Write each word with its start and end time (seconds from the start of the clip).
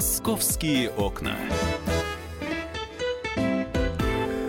Московские 0.00 0.88
окна. 0.92 1.36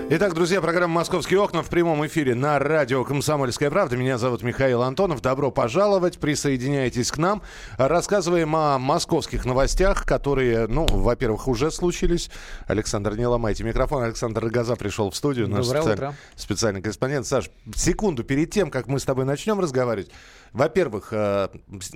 Итак, 0.10 0.34
друзья, 0.34 0.62
программа 0.62 0.94
«Московские 0.94 1.42
окна» 1.42 1.62
в 1.62 1.68
прямом 1.68 2.06
эфире 2.08 2.36
на 2.36 2.58
радио 2.58 3.04
«Комсомольская 3.04 3.70
правда». 3.70 3.98
Меня 3.98 4.18
зовут 4.18 4.44
Михаил 4.44 4.82
Антонов. 4.82 5.22
Добро 5.22 5.52
пожаловать. 5.52 6.20
Присоединяйтесь 6.20 7.12
к 7.12 7.18
нам. 7.18 7.42
Рассказываем 7.78 8.56
о 8.56 8.80
московских 8.80 9.44
новостях, 9.44 10.06
которые, 10.06 10.68
ну, 10.68 10.86
во-первых, 10.86 11.50
уже 11.50 11.70
случились. 11.70 12.30
Александр, 12.68 13.18
не 13.18 13.28
ломайте 13.28 13.66
микрофон. 13.66 14.04
Александр 14.04 14.46
Рогоза 14.46 14.78
пришел 14.78 15.12
в 15.12 15.18
студию. 15.18 15.50
Наш 15.50 15.66
Доброе 15.66 15.82
специаль... 15.82 15.98
утро. 15.98 16.16
специальный 16.38 16.82
корреспондент. 16.82 17.28
Саш, 17.28 17.52
секунду 17.76 18.24
перед 18.24 18.52
тем, 18.52 18.72
как 18.72 18.88
мы 18.88 19.02
с 19.02 19.04
тобой 19.04 19.26
начнем 19.26 19.60
разговаривать. 19.60 20.12
Во-первых, 20.54 21.10
э, 21.12 21.50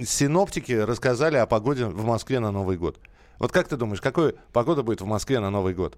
синоптики 0.05 0.73
рассказали 0.73 1.37
о 1.37 1.45
погоде 1.45 1.85
в 1.85 2.03
Москве 2.03 2.41
на 2.41 2.51
Новый 2.51 2.75
год. 2.75 2.99
Вот 3.39 3.51
как 3.51 3.67
ты 3.67 3.77
думаешь, 3.77 4.01
какой 4.01 4.35
погода 4.53 4.83
будет 4.83 5.01
в 5.01 5.05
Москве 5.05 5.39
на 5.39 5.49
Новый 5.49 5.73
год? 5.73 5.97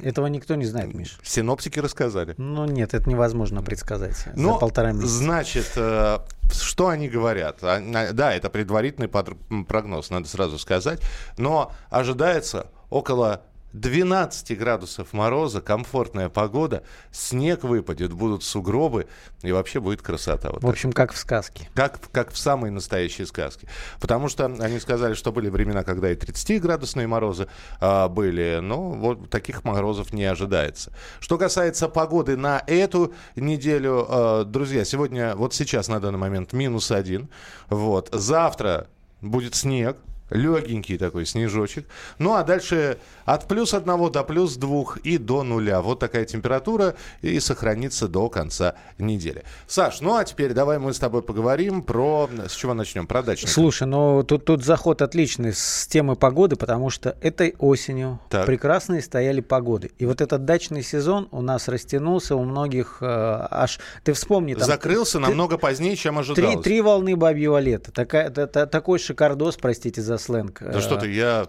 Этого 0.00 0.26
никто 0.26 0.54
не 0.54 0.64
знает, 0.64 0.94
Миш. 0.94 1.18
Синоптики 1.22 1.78
рассказали. 1.78 2.34
Ну 2.38 2.64
нет, 2.64 2.94
это 2.94 3.08
невозможно 3.08 3.62
предсказать 3.62 4.26
Но, 4.34 4.54
за 4.54 4.58
полтора 4.58 4.92
месяца. 4.92 5.18
Значит, 5.18 5.72
э, 5.76 6.18
что 6.50 6.88
они 6.88 7.08
говорят? 7.08 7.58
Да, 7.60 8.32
это 8.34 8.48
предварительный 8.48 9.08
прогноз, 9.08 10.10
надо 10.10 10.28
сразу 10.28 10.58
сказать. 10.58 11.00
Но 11.36 11.72
ожидается 11.90 12.68
около 12.88 13.42
12 13.72 14.58
градусов 14.58 15.12
мороза, 15.12 15.60
комфортная 15.60 16.28
погода, 16.28 16.82
снег 17.10 17.64
выпадет, 17.64 18.12
будут 18.12 18.44
сугробы, 18.44 19.06
и 19.42 19.52
вообще 19.52 19.80
будет 19.80 20.02
красота. 20.02 20.50
Вот 20.50 20.62
в 20.62 20.68
общем, 20.68 20.92
так. 20.92 21.08
как 21.08 21.16
в 21.16 21.18
сказке. 21.18 21.68
Как, 21.74 21.98
как 22.12 22.32
в 22.32 22.38
самой 22.38 22.70
настоящей 22.70 23.24
сказке. 23.24 23.68
Потому 24.00 24.28
что 24.28 24.46
они 24.46 24.78
сказали, 24.78 25.14
что 25.14 25.32
были 25.32 25.48
времена, 25.48 25.84
когда 25.84 26.10
и 26.10 26.14
30-градусные 26.14 27.06
морозы 27.06 27.48
а, 27.80 28.08
были, 28.08 28.58
но 28.62 28.90
вот 28.90 29.30
таких 29.30 29.64
морозов 29.64 30.12
не 30.12 30.24
ожидается. 30.24 30.92
Что 31.20 31.38
касается 31.38 31.88
погоды 31.88 32.36
на 32.36 32.62
эту 32.66 33.14
неделю, 33.36 34.06
а, 34.08 34.44
друзья, 34.44 34.84
сегодня, 34.84 35.34
вот 35.34 35.54
сейчас 35.54 35.88
на 35.88 36.00
данный 36.00 36.18
момент 36.18 36.52
минус 36.52 36.90
один, 36.90 37.28
вот, 37.68 38.10
завтра 38.12 38.88
будет 39.22 39.54
снег, 39.54 39.96
легенький 40.32 40.98
такой 40.98 41.26
снежочек. 41.26 41.86
Ну 42.18 42.34
а 42.34 42.42
дальше 42.42 42.98
от 43.24 43.46
плюс 43.48 43.74
одного 43.74 44.10
до 44.10 44.24
плюс 44.24 44.56
двух 44.56 44.98
и 44.98 45.18
до 45.18 45.42
нуля. 45.42 45.80
Вот 45.80 46.00
такая 46.00 46.24
температура 46.24 46.94
и 47.20 47.38
сохранится 47.40 48.08
до 48.08 48.28
конца 48.28 48.74
недели. 48.98 49.44
Саш, 49.66 50.00
ну 50.00 50.16
а 50.16 50.24
теперь 50.24 50.52
давай 50.52 50.78
мы 50.78 50.92
с 50.92 50.98
тобой 50.98 51.22
поговорим 51.22 51.82
про... 51.82 52.28
С 52.48 52.52
чего 52.52 52.74
начнем? 52.74 53.06
Про 53.06 53.22
дачник. 53.22 53.48
Слушай, 53.48 53.86
ну 53.86 54.22
тут, 54.22 54.44
тут 54.44 54.64
заход 54.64 55.02
отличный 55.02 55.52
с 55.52 55.86
темы 55.86 56.16
погоды, 56.16 56.56
потому 56.56 56.90
что 56.90 57.16
этой 57.20 57.54
осенью 57.58 58.20
так. 58.30 58.46
прекрасные 58.46 59.02
стояли 59.02 59.40
погоды. 59.40 59.90
И 59.98 60.06
вот 60.06 60.20
этот 60.20 60.44
дачный 60.44 60.82
сезон 60.82 61.28
у 61.30 61.42
нас 61.42 61.68
растянулся 61.68 62.36
у 62.36 62.44
многих 62.44 62.98
э, 63.00 63.06
аж... 63.06 63.78
Ты 64.04 64.12
вспомни... 64.12 64.54
Там, 64.54 64.66
Закрылся 64.66 65.18
ты, 65.18 65.20
намного 65.20 65.58
позднее, 65.58 65.96
чем 65.96 66.18
ожидалось. 66.18 66.54
Три, 66.54 66.62
три 66.62 66.80
волны 66.80 67.16
бабьего 67.16 67.58
лета. 67.58 67.92
Такая, 67.92 68.30
та, 68.30 68.46
та, 68.46 68.66
такой 68.66 68.98
шикардос, 68.98 69.56
простите 69.56 70.02
за 70.02 70.18
сленг. 70.22 70.60
Да 70.60 70.80
что 70.80 70.96
ты, 70.96 71.10
я, 71.10 71.46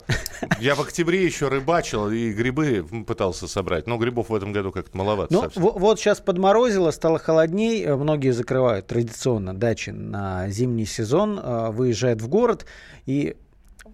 я 0.60 0.76
в 0.76 0.82
октябре 0.82 1.24
еще 1.24 1.48
рыбачил 1.48 2.10
и 2.10 2.34
грибы 2.34 2.86
пытался 3.08 3.48
собрать. 3.48 3.88
Но 3.88 3.98
грибов 3.98 4.30
в 4.30 4.36
этом 4.36 4.52
году 4.52 4.72
как-то 4.72 4.98
маловато 4.98 5.34
ну, 5.34 5.42
совсем. 5.44 5.62
Вот 5.62 6.00
сейчас 6.00 6.20
подморозило, 6.20 6.92
стало 6.92 7.20
холодней. 7.20 7.84
Э, 7.84 7.96
многие 7.96 8.32
закрывают 8.32 8.88
традиционно 8.88 9.54
дачи 9.54 9.92
на 9.92 10.50
зимний 10.50 10.86
сезон, 10.86 11.40
э, 11.40 11.70
выезжают 11.72 12.22
в 12.22 12.28
город. 12.28 12.66
И 13.06 13.36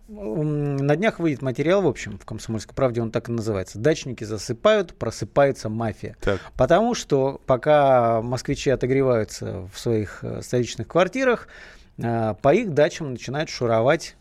на 0.08 0.96
днях 0.96 1.20
выйдет 1.20 1.42
материал, 1.42 1.82
в 1.82 1.88
общем, 1.88 2.18
в 2.18 2.26
«Комсомольской 2.26 2.76
правде» 2.76 3.02
он 3.02 3.12
так 3.12 3.30
и 3.30 3.32
называется. 3.32 3.78
Дачники 3.78 4.24
засыпают, 4.24 4.96
просыпается 4.96 5.70
мафия. 5.70 6.16
Так. 6.22 6.40
Потому 6.58 6.96
что 6.96 7.40
пока 7.46 8.22
москвичи 8.22 8.70
отогреваются 8.72 9.68
в 9.72 9.80
своих 9.80 10.24
э, 10.24 10.42
столичных 10.42 10.88
квартирах, 10.88 11.48
по 11.98 12.54
их 12.54 12.74
дачам 12.74 13.12
начинают 13.12 13.50
шуровать 13.50 14.16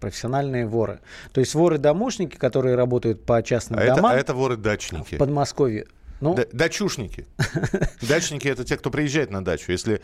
профессиональные 0.00 0.66
воры. 0.66 1.00
То 1.32 1.40
есть 1.40 1.54
воры-домушники, 1.54 2.36
которые 2.36 2.76
работают 2.76 3.24
по 3.24 3.42
частным 3.42 3.80
а 3.80 3.86
домам. 3.86 4.06
Это, 4.06 4.16
а 4.16 4.20
это 4.20 4.34
воры-дачники. 4.34 5.16
В 5.16 5.18
Подмосковье. 5.18 5.86
Ну, 6.20 6.38
дачушники. 6.52 7.26
Дачники 8.02 8.48
это 8.48 8.64
те, 8.64 8.76
кто 8.76 8.90
приезжает 8.90 9.30
на 9.30 9.44
дачу. 9.44 9.72
Если 9.72 10.00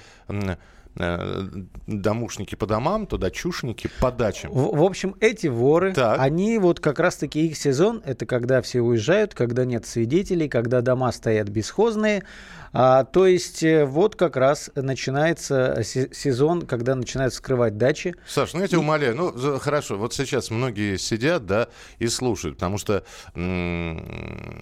домушники 1.86 2.54
по 2.54 2.66
домам, 2.66 3.06
то 3.06 3.16
дачушники 3.16 3.90
по 4.00 4.10
дачам. 4.10 4.50
В, 4.50 4.76
в 4.76 4.82
общем, 4.82 5.14
эти 5.20 5.46
воры, 5.46 5.92
так. 5.92 6.18
они 6.20 6.58
вот 6.58 6.80
как 6.80 6.98
раз-таки 6.98 7.46
их 7.46 7.56
сезон, 7.56 8.02
это 8.04 8.26
когда 8.26 8.60
все 8.60 8.80
уезжают, 8.80 9.34
когда 9.34 9.64
нет 9.64 9.86
свидетелей, 9.86 10.48
когда 10.48 10.80
дома 10.80 11.12
стоят 11.12 11.48
бесхозные, 11.48 12.24
а, 12.72 13.04
то 13.04 13.26
есть 13.26 13.62
э, 13.62 13.84
вот 13.84 14.14
как 14.14 14.36
раз 14.36 14.70
начинается 14.74 15.82
сезон, 15.82 16.62
когда 16.62 16.94
начинают 16.94 17.34
скрывать 17.34 17.76
дачи. 17.78 18.14
Саш, 18.26 18.52
ну 18.52 18.60
я 18.60 18.68
тебя 18.68 18.78
и... 18.78 18.80
умоляю, 18.80 19.16
ну 19.16 19.58
хорошо, 19.58 19.96
вот 19.96 20.14
сейчас 20.14 20.50
многие 20.50 20.96
сидят, 20.96 21.46
да, 21.46 21.68
и 21.98 22.06
слушают, 22.06 22.56
потому 22.56 22.78
что 22.78 23.04
м- 23.34 24.04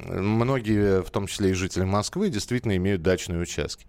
многие, 0.08 1.02
в 1.02 1.10
том 1.10 1.26
числе 1.26 1.50
и 1.50 1.52
жители 1.54 1.84
Москвы, 1.84 2.30
действительно 2.30 2.76
имеют 2.76 3.02
дачные 3.02 3.40
участки. 3.40 3.86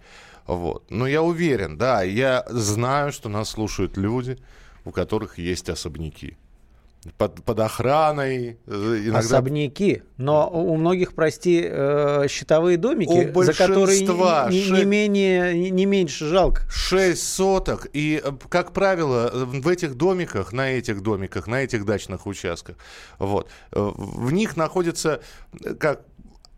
Вот. 0.50 0.90
Но 0.90 1.06
я 1.06 1.22
уверен, 1.22 1.78
да, 1.78 2.02
я 2.02 2.44
знаю, 2.50 3.12
что 3.12 3.30
нас 3.30 3.50
слушают 3.50 3.98
люди, 3.98 4.40
у 4.84 4.90
которых 4.90 5.38
есть 5.38 5.70
особняки 5.70 6.38
под, 7.20 7.44
под 7.44 7.60
охраной. 7.60 8.58
Э, 8.66 9.02
иногда... 9.04 9.20
Особняки. 9.20 10.02
Но 10.18 10.50
у 10.50 10.76
многих, 10.76 11.14
прости, 11.14 11.62
э, 11.64 12.26
щитовые 12.28 12.78
домики, 12.78 13.32
у 13.32 13.44
за 13.44 13.54
которые 13.54 14.00
не, 14.00 14.08
не, 14.08 14.72
не, 14.72 14.86
менее, 14.86 15.70
не 15.70 15.86
меньше 15.86 16.26
жалко. 16.26 16.64
Шесть 16.68 17.32
соток. 17.32 17.88
И, 17.94 18.20
э, 18.24 18.32
как 18.50 18.74
правило, 18.74 19.32
в 19.32 19.68
этих 19.68 19.94
домиках, 19.94 20.52
на 20.52 20.72
этих 20.72 21.04
домиках, 21.04 21.46
на 21.46 21.62
этих 21.62 21.86
дачных 21.86 22.26
участках, 22.26 22.76
вот, 23.20 23.50
в 23.72 24.32
них 24.32 24.58
находится, 24.58 25.22
как 25.80 26.02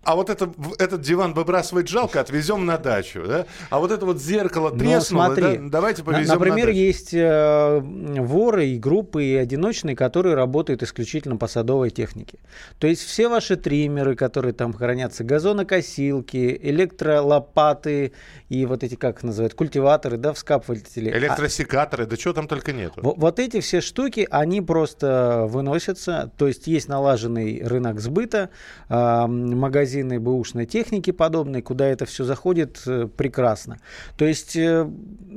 а 0.03 0.15
вот 0.15 0.31
это, 0.31 0.51
этот 0.79 1.01
диван 1.01 1.33
выбрасывать 1.33 1.87
жалко, 1.87 2.21
отвезем 2.21 2.65
на 2.65 2.79
дачу, 2.79 3.23
да? 3.27 3.45
А 3.69 3.79
вот 3.79 3.91
это 3.91 4.03
вот 4.07 4.19
зеркало 4.19 4.71
треснуло, 4.71 5.27
ну, 5.27 5.35
смотри, 5.35 5.57
да? 5.57 5.69
давайте 5.69 6.03
повезем 6.03 6.33
Например, 6.33 6.67
на 6.67 6.73
дачу. 6.73 6.77
есть 6.77 7.13
э, 7.13 7.79
воры 7.81 8.69
и 8.69 8.79
группы, 8.79 9.23
и 9.23 9.35
одиночные, 9.35 9.95
которые 9.95 10.33
работают 10.33 10.81
исключительно 10.81 11.37
по 11.37 11.45
садовой 11.45 11.91
технике. 11.91 12.39
То 12.79 12.87
есть 12.87 13.05
все 13.05 13.29
ваши 13.29 13.57
триммеры, 13.57 14.15
которые 14.15 14.53
там 14.53 14.73
хранятся, 14.73 15.23
газонокосилки, 15.23 16.59
электролопаты 16.63 18.13
и 18.49 18.65
вот 18.65 18.83
эти, 18.83 18.95
как 18.95 19.17
их 19.17 19.23
называют, 19.23 19.53
культиваторы, 19.53 20.17
да, 20.17 20.33
вскапыватели. 20.33 21.11
Электросекаторы, 21.11 22.05
а, 22.05 22.07
да 22.07 22.17
чего 22.17 22.33
там 22.33 22.47
только 22.47 22.73
нет. 22.73 22.93
Вот, 22.95 23.17
вот 23.19 23.37
эти 23.37 23.59
все 23.59 23.81
штуки, 23.81 24.27
они 24.31 24.61
просто 24.61 25.45
выносятся, 25.47 26.31
то 26.37 26.47
есть 26.47 26.65
есть 26.65 26.87
налаженный 26.87 27.61
рынок 27.63 27.99
сбыта, 27.99 28.49
э, 28.89 29.27
магазин 29.27 29.90
магазины 29.91 30.19
бэушной 30.19 30.65
техники 30.65 31.11
подобной, 31.11 31.61
куда 31.61 31.85
это 31.87 32.05
все 32.05 32.23
заходит 32.23 32.81
э, 32.85 33.07
прекрасно. 33.07 33.79
То 34.17 34.25
есть 34.25 34.55
э, 34.55 34.89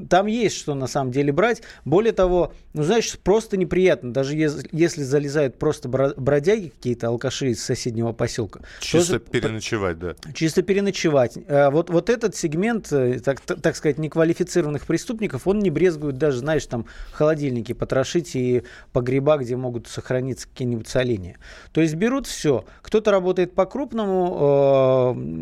там 0.08 0.26
есть 0.26 0.56
что 0.56 0.74
на 0.74 0.86
самом 0.86 1.10
деле 1.10 1.32
брать. 1.32 1.62
Более 1.84 2.12
того, 2.12 2.52
ну 2.72 2.82
знаешь, 2.82 3.18
просто 3.18 3.56
неприятно, 3.56 4.12
даже 4.12 4.36
если, 4.36 5.02
залезают 5.02 5.58
просто 5.58 5.88
бродяги 5.88 6.68
какие-то, 6.68 7.08
алкаши 7.08 7.50
из 7.50 7.64
соседнего 7.64 8.12
поселка. 8.12 8.60
Чисто 8.80 9.18
тоже, 9.18 9.30
переночевать, 9.30 9.98
да. 9.98 10.14
Чисто 10.34 10.62
переночевать. 10.62 11.36
Э, 11.48 11.70
вот, 11.70 11.90
вот 11.90 12.10
этот 12.10 12.36
сегмент, 12.36 12.88
так, 13.24 13.40
так 13.40 13.76
сказать, 13.76 13.98
неквалифицированных 13.98 14.86
преступников, 14.86 15.46
он 15.46 15.58
не 15.58 15.70
брезгует 15.70 16.18
даже, 16.18 16.38
знаешь, 16.38 16.66
там 16.66 16.86
холодильники 17.12 17.72
потрошить 17.72 18.36
и 18.36 18.62
погреба, 18.92 19.36
где 19.36 19.56
могут 19.56 19.88
сохраниться 19.88 20.48
какие-нибудь 20.48 20.88
соления. 20.88 21.38
То 21.72 21.80
есть 21.80 21.94
берут 21.94 22.26
все. 22.26 22.64
Кто-то 22.82 23.10
работает 23.10 23.54
по-крупному, 23.54 24.43
Э, 24.43 24.43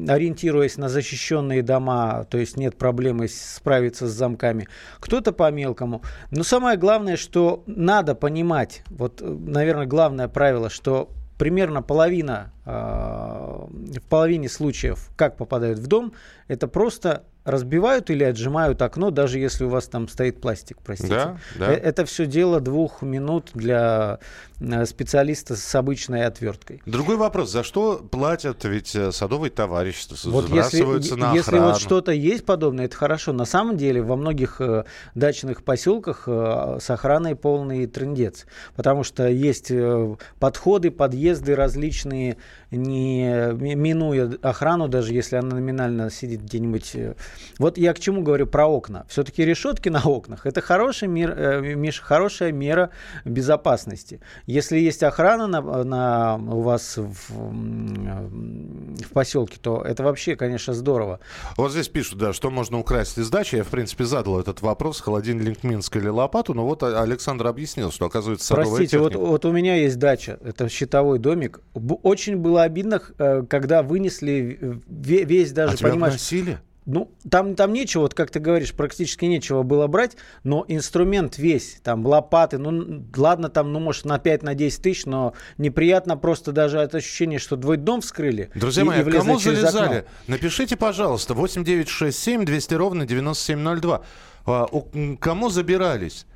ориентируясь 0.09 0.77
на 0.77 0.89
защищенные 0.89 1.63
дома, 1.63 2.27
то 2.31 2.39
есть 2.39 2.57
нет 2.57 2.77
проблемы 2.77 3.29
справиться 3.29 4.07
с 4.07 4.13
замками, 4.13 4.69
кто-то 5.01 5.33
по 5.33 5.51
мелкому. 5.51 6.03
Но 6.31 6.43
самое 6.43 6.77
главное, 6.77 7.17
что 7.17 7.63
надо 7.67 8.15
понимать, 8.15 8.83
вот, 8.91 9.21
наверное, 9.21 9.87
главное 9.87 10.29
правило, 10.29 10.71
что 10.71 11.11
примерно 11.39 11.83
половина, 11.83 12.53
э, 12.65 12.71
в 12.71 14.09
половине 14.09 14.49
случаев, 14.49 15.09
как 15.17 15.37
попадают 15.37 15.79
в 15.79 15.87
дом, 15.87 16.13
это 16.47 16.69
просто 16.69 17.25
разбивают 17.45 18.11
или 18.11 18.25
отжимают 18.25 18.83
окно, 18.83 19.11
даже 19.11 19.39
если 19.39 19.65
у 19.65 19.69
вас 19.69 19.89
там 19.89 20.09
стоит 20.09 20.41
пластик, 20.41 20.79
простите. 20.85 21.15
Да, 21.15 21.37
да. 21.59 21.73
Это 21.73 22.05
все 22.05 22.27
дело 22.27 22.61
двух 22.61 23.03
минут 23.03 23.51
для 23.55 24.21
э, 24.61 24.87
специалиста 24.87 25.57
с 25.57 25.75
обычной 25.75 26.25
отверткой. 26.25 26.83
Другой 26.87 27.17
вопрос, 27.17 27.51
за 27.51 27.65
что 27.65 27.97
платят 27.97 28.65
ведь 28.65 28.95
э, 28.95 29.11
садовые 29.13 29.51
товарищества, 29.51 30.17
вот 30.31 30.47
сбрасываются 30.47 31.15
если, 31.15 31.21
на 31.21 31.35
если 31.35 31.51
охрану. 31.57 31.73
вот 31.73 31.81
что-то 31.81 32.13
есть 32.13 32.45
подобное, 32.45 32.85
это 32.85 32.97
хорошо. 32.97 33.33
На 33.33 33.45
самом 33.45 33.77
деле 33.77 34.03
во 34.03 34.17
многих 34.17 34.61
э, 34.61 34.85
дачных 35.15 35.65
поселках 35.65 36.25
э, 36.27 36.79
с 36.81 36.91
охраной 36.91 37.35
полный 37.35 37.87
трендец, 37.87 38.47
потому 38.77 39.03
что 39.03 39.29
есть 39.29 39.71
э, 39.71 40.17
подходы, 40.39 40.91
подъезды 40.91 41.57
различные, 41.57 42.37
не 42.77 43.53
минуя 43.55 44.31
охрану, 44.43 44.89
даже 44.89 45.13
если 45.13 45.37
она 45.37 45.57
номинально 45.57 46.11
сидит 46.11 46.43
где-нибудь. 46.43 46.93
э. 46.95 47.15
Вот 47.59 47.79
я 47.79 47.93
к 47.93 48.01
чему 48.01 48.23
говорю 48.23 48.47
про 48.47 48.67
окна. 48.67 49.07
Все-таки 49.09 49.45
решетки 49.45 49.89
на 49.89 50.03
окнах 50.03 50.47
это 50.47 50.61
хороший 50.61 51.09
мер, 51.09 51.31
э, 51.37 51.75
Миш, 51.75 52.01
хорошая 52.01 52.53
мера 52.53 52.91
безопасности. 53.25 54.21
Если 54.47 54.79
есть 54.79 55.03
охрана 55.03 55.47
на, 55.47 55.85
на 55.85 56.37
у 56.37 56.61
вас 56.63 56.97
в, 56.97 57.15
в 57.29 59.09
поселке, 59.13 59.59
то 59.61 59.83
это 59.83 60.03
вообще, 60.03 60.37
конечно, 60.37 60.75
здорово. 60.75 61.21
Вот 61.57 61.73
здесь 61.73 61.89
пишут, 61.89 62.19
да, 62.19 62.33
что 62.33 62.51
можно 62.51 62.79
украсть 62.79 63.19
из 63.19 63.31
дачи. 63.31 63.57
Я, 63.57 63.65
в 63.65 63.69
принципе, 63.69 64.05
задал 64.05 64.41
этот 64.41 64.63
вопрос, 64.63 65.01
холодильник 65.01 65.63
Минск 65.63 65.97
или 65.97 66.09
лопату, 66.09 66.55
но 66.55 66.65
вот 66.65 66.83
Александр 66.83 67.47
объяснил, 67.47 67.91
что, 67.91 68.07
оказывается, 68.07 68.47
садовая 68.47 68.77
Простите, 68.77 68.99
вот, 68.99 69.13
техника. 69.13 69.29
вот 69.29 69.45
у 69.45 69.53
меня 69.53 69.77
есть 69.77 69.99
дача, 69.99 70.39
это 70.43 70.69
щитовой 70.69 71.19
домик. 71.19 71.61
Очень 72.03 72.39
было 72.63 72.65
обидно, 72.65 73.03
э, 73.19 73.45
когда 73.49 73.83
вынесли 73.83 74.59
ве- 74.89 75.25
весь 75.25 75.53
даже, 75.53 75.75
а 75.75 75.77
тебя 75.77 75.91
понимаешь, 75.91 76.15
обносили? 76.15 76.59
ну, 76.87 77.11
там, 77.31 77.55
там 77.55 77.73
нечего, 77.73 78.03
вот 78.03 78.15
как 78.15 78.31
ты 78.31 78.41
говоришь, 78.41 78.73
практически 78.73 79.25
нечего 79.25 79.63
было 79.63 79.87
брать, 79.87 80.17
но 80.45 80.65
инструмент 80.69 81.39
весь, 81.39 81.79
там, 81.83 82.05
лопаты, 82.07 82.59
ну, 82.59 83.05
ладно, 83.17 83.49
там, 83.49 83.73
ну, 83.73 83.79
может, 83.81 84.05
на 84.05 84.19
5-10 84.19 84.83
тысяч, 84.83 85.07
но 85.07 85.35
неприятно 85.59 86.17
просто 86.17 86.53
даже 86.53 86.81
от 86.81 86.95
ощущения, 86.95 87.39
что 87.39 87.57
двой 87.57 87.77
дом 87.77 88.01
вскрыли. 88.01 88.51
Друзья 88.55 88.83
и- 88.83 88.87
мои, 88.87 89.01
и 89.01 89.03
влезли 89.03 89.19
кому 89.27 89.39
залезали? 89.39 89.99
окно. 89.99 90.11
Напишите, 90.29 90.77
пожалуйста, 90.77 91.35
8967 91.35 92.45
200 92.45 92.75
ровно 92.75 93.07
9702. 93.07 94.03
А, 94.45 94.67
у- 94.71 95.17
кому 95.21 95.51
забирались? 95.51 96.27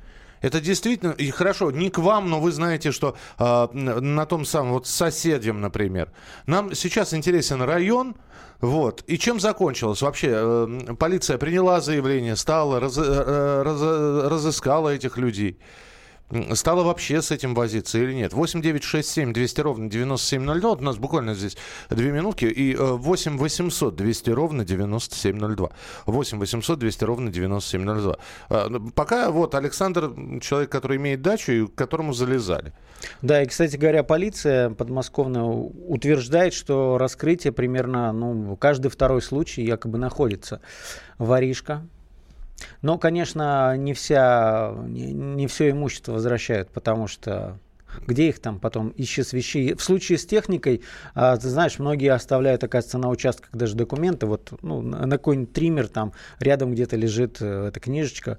Это 0.41 0.61
действительно, 0.61 1.11
и 1.11 1.29
хорошо, 1.31 1.71
не 1.71 1.89
к 1.89 1.97
вам, 1.97 2.29
но 2.29 2.39
вы 2.39 2.51
знаете, 2.51 2.91
что 2.91 3.15
н- 3.39 4.15
на 4.15 4.25
том 4.25 4.45
самом, 4.45 4.73
вот 4.73 4.87
соседям, 4.87 5.61
например. 5.61 6.11
Нам 6.45 6.73
сейчас 6.75 7.13
интересен 7.13 7.61
район, 7.61 8.15
вот. 8.61 9.03
И 9.07 9.17
чем 9.17 9.39
закончилось? 9.39 10.01
Вообще, 10.01 10.29
э, 10.33 10.95
полиция 10.99 11.37
приняла 11.37 11.79
заявление, 11.81 12.35
стала, 12.35 12.79
раз- 12.79 12.97
э, 12.97 13.61
раз- 13.63 14.31
разыскала 14.31 14.89
этих 14.89 15.17
людей. 15.17 15.59
Стала 16.53 16.83
вообще 16.83 17.21
с 17.21 17.31
этим 17.31 17.53
возиться 17.53 17.97
или 17.97 18.13
нет? 18.13 18.33
8 18.33 18.61
9 18.61 18.83
6 18.83 19.09
7 19.09 19.33
200 19.33 19.61
ровно 19.61 19.89
9702. 19.89 20.69
Вот 20.69 20.81
у 20.81 20.83
нас 20.83 20.97
буквально 20.97 21.33
здесь 21.33 21.55
две 21.89 22.11
минутки. 22.11 22.45
И 22.45 22.73
э, 22.73 22.77
8 22.77 23.37
800 23.37 23.95
200 23.95 24.29
ровно 24.31 24.65
9702. 24.65 25.69
8 26.05 26.39
800 26.39 26.79
200 26.79 27.03
ровно 27.05 27.31
9702. 27.31 28.17
А, 28.49 28.67
ну, 28.69 28.91
Пока 28.91 29.31
вот 29.31 29.55
Александр, 29.55 30.13
человек, 30.41 30.69
который 30.69 30.97
имеет 30.97 31.21
дачу 31.21 31.51
и 31.53 31.65
к 31.65 31.75
которому 31.75 32.11
залезали. 32.11 32.73
Да, 33.21 33.41
и, 33.41 33.45
кстати 33.45 33.77
говоря, 33.77 34.03
полиция 34.03 34.69
подмосковная 34.71 35.43
утверждает, 35.43 36.53
что 36.53 36.97
раскрытие 36.97 37.53
примерно, 37.53 38.11
ну, 38.11 38.57
каждый 38.57 38.89
второй 38.89 39.21
случай 39.21 39.63
якобы 39.63 39.97
находится 39.97 40.59
воришка. 41.17 41.87
Но, 42.81 42.97
конечно, 42.97 43.75
не, 43.77 43.93
вся, 43.93 44.73
не, 44.87 45.13
не 45.13 45.47
все 45.47 45.71
имущество 45.71 46.13
возвращают, 46.13 46.69
потому 46.69 47.07
что 47.07 47.59
где 48.05 48.29
их 48.29 48.39
там 48.39 48.59
потом 48.59 48.93
исчез 48.97 49.33
вещей. 49.33 49.73
В 49.73 49.81
случае 49.81 50.17
с 50.17 50.25
техникой, 50.25 50.83
а, 51.15 51.37
ты 51.37 51.49
знаешь, 51.49 51.79
многие 51.79 52.11
оставляют, 52.11 52.63
оказывается, 52.63 52.97
на 52.97 53.09
участках 53.09 53.49
даже 53.53 53.75
документы. 53.75 54.25
Вот 54.25 54.53
ну, 54.61 54.81
на 54.81 55.09
какой-нибудь 55.09 55.53
триммер 55.53 55.87
там 55.87 56.13
рядом 56.39 56.73
где-то 56.73 56.95
лежит 56.95 57.37
э, 57.39 57.67
эта 57.69 57.79
книжечка. 57.79 58.37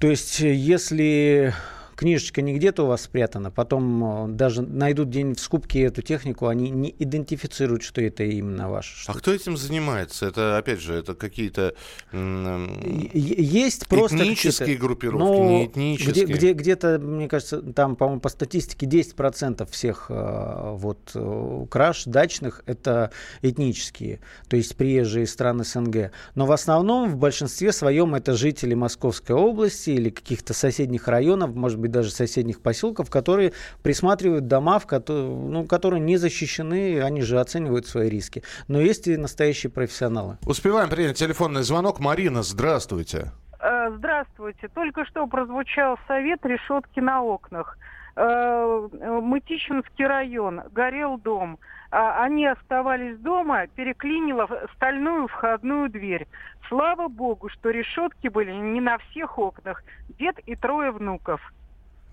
То 0.00 0.08
есть, 0.08 0.40
если 0.40 1.54
книжечка 1.96 2.42
не 2.42 2.54
где-то 2.54 2.84
у 2.84 2.86
вас 2.86 3.02
спрятана, 3.02 3.50
потом 3.50 4.28
э, 4.30 4.32
даже 4.32 4.62
найдут 4.62 5.10
день 5.10 5.34
в 5.34 5.40
скупке 5.40 5.82
эту 5.82 6.02
технику, 6.02 6.46
они 6.46 6.70
не 6.70 6.94
идентифицируют, 6.98 7.82
что 7.82 8.00
это 8.00 8.22
именно 8.22 8.70
ваше. 8.70 8.94
А 9.06 9.14
кто 9.14 9.32
этим 9.32 9.56
занимается? 9.56 10.26
Это, 10.26 10.58
опять 10.58 10.80
же, 10.80 10.94
это 10.94 11.14
какие-то... 11.14 11.74
Есть 12.12 13.86
просто 13.88 14.16
Этнические 14.16 14.76
группировки, 14.76 15.24
Ну, 15.24 15.48
не 15.48 15.66
этнические. 15.66 16.12
Где, 16.12 16.24
где, 16.26 16.52
где-то, 16.52 16.98
мне 16.98 17.28
кажется, 17.28 17.60
там, 17.60 17.96
по-моему, 17.96 18.20
по 18.20 18.28
статистике 18.28 18.86
10% 18.86 19.68
всех 19.70 20.06
э, 20.10 20.70
вот, 20.74 21.10
э, 21.14 21.66
краж 21.70 22.04
дачных 22.04 22.62
это 22.66 23.10
этнические, 23.42 24.20
то 24.48 24.56
есть 24.56 24.76
приезжие 24.76 25.24
из 25.24 25.32
стран 25.32 25.64
СНГ. 25.64 26.10
Но 26.34 26.46
в 26.46 26.52
основном, 26.52 27.10
в 27.10 27.16
большинстве 27.16 27.72
своем, 27.72 28.14
это 28.14 28.34
жители 28.34 28.74
Московской 28.74 29.34
области 29.34 29.90
или 29.90 30.10
каких-то 30.10 30.52
соседних 30.52 31.08
районов, 31.08 31.54
может 31.54 31.78
быть, 31.78 31.85
даже 31.88 32.10
соседних 32.10 32.60
поселков, 32.60 33.10
которые 33.10 33.52
присматривают 33.82 34.46
дома, 34.46 34.78
в 34.78 34.86
кото- 34.86 35.12
ну, 35.28 35.64
которые 35.66 36.00
не 36.00 36.16
защищены, 36.16 37.00
они 37.02 37.22
же 37.22 37.40
оценивают 37.40 37.86
свои 37.86 38.08
риски. 38.08 38.42
Но 38.68 38.80
есть 38.80 39.06
и 39.08 39.16
настоящие 39.16 39.70
профессионалы. 39.70 40.38
Успеваем 40.46 40.88
принять 40.90 41.16
телефонный 41.18 41.62
звонок. 41.62 42.00
Марина, 42.00 42.42
здравствуйте. 42.42 43.32
Э, 43.60 43.90
Здравствуйте. 43.96 44.68
Только 44.74 45.04
что 45.06 45.26
прозвучал 45.26 45.96
совет 46.08 46.44
решетки 46.44 47.00
на 47.00 47.22
окнах. 47.22 47.78
Э, 48.16 48.88
Мытищинский 49.22 50.06
район, 50.06 50.62
горел 50.72 51.18
дом. 51.18 51.58
А 51.90 52.24
Они 52.24 52.46
оставались 52.46 53.16
дома, 53.18 53.66
переклинило 53.68 54.46
в- 54.46 54.68
стальную 54.74 55.28
входную 55.28 55.88
дверь. 55.88 56.26
Слава 56.68 57.06
богу, 57.08 57.48
что 57.48 57.70
решетки 57.70 58.26
были 58.28 58.50
не 58.52 58.80
на 58.80 58.98
всех 58.98 59.38
окнах. 59.38 59.82
Дед 60.18 60.36
и 60.46 60.56
трое 60.56 60.90
внуков. 60.90 61.40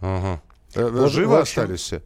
Ага. 0.03 0.41
Э, 0.75 0.89
Вот, 0.89 1.11
Живы 1.11 1.39
общем- 1.39 1.43
остались 1.61 1.79
все? 1.81 2.01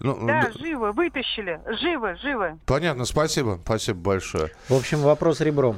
Ну, 0.00 0.26
Да, 0.26 0.50
д- 0.50 0.58
живо, 0.58 0.90
вытащили. 0.90 1.60
Живо, 1.80 2.16
живо. 2.16 2.58
Понятно, 2.66 3.04
спасибо. 3.04 3.60
Спасибо 3.64 4.00
большое. 4.00 4.50
В 4.68 4.74
общем, 4.74 4.98
вопрос 5.02 5.40
ребром. 5.40 5.76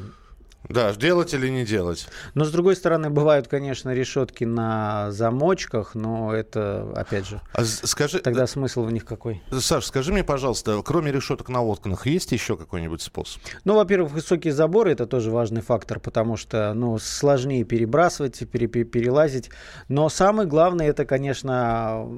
Да, 0.69 0.93
делать 0.95 1.35
или 1.35 1.49
не 1.49 1.65
делать? 1.65 2.09
Но, 2.35 2.45
с 2.45 2.51
другой 2.51 2.75
стороны, 2.77 3.11
бывают, 3.11 3.49
конечно, 3.49 3.93
решетки 3.93 4.45
на 4.45 5.11
замочках, 5.13 5.95
но 5.95 6.35
это, 6.35 6.91
опять 6.97 7.27
же, 7.27 7.41
А 7.53 7.65
скажи, 7.65 8.19
тогда 8.21 8.47
смысл 8.47 8.85
в 8.85 8.93
них 8.93 9.05
какой? 9.05 9.43
э, 9.51 9.59
Саш, 9.61 9.85
скажи 9.85 10.13
мне, 10.13 10.25
пожалуйста, 10.25 10.81
кроме 10.85 11.13
решеток 11.13 11.49
на 11.49 11.63
окнах, 11.63 12.07
есть 12.07 12.33
еще 12.33 12.57
какой-нибудь 12.57 13.03
способ? 13.03 13.43
Ну, 13.65 13.75
во-первых, 13.77 14.13
высокие 14.13 14.53
заборы 14.53 14.93
это 14.93 15.07
тоже 15.07 15.31
важный 15.31 15.61
фактор, 15.61 16.01
потому 16.01 16.37
что, 16.37 16.73
ну, 16.75 16.99
сложнее 16.99 17.65
перебрасывать, 17.65 18.39
пере- 18.51 18.67
пере- 18.67 18.85
перелазить. 18.85 19.51
Но 19.89 20.09
самое 20.09 20.49
главное, 20.49 20.89
это, 20.89 21.05
конечно, 21.05 22.09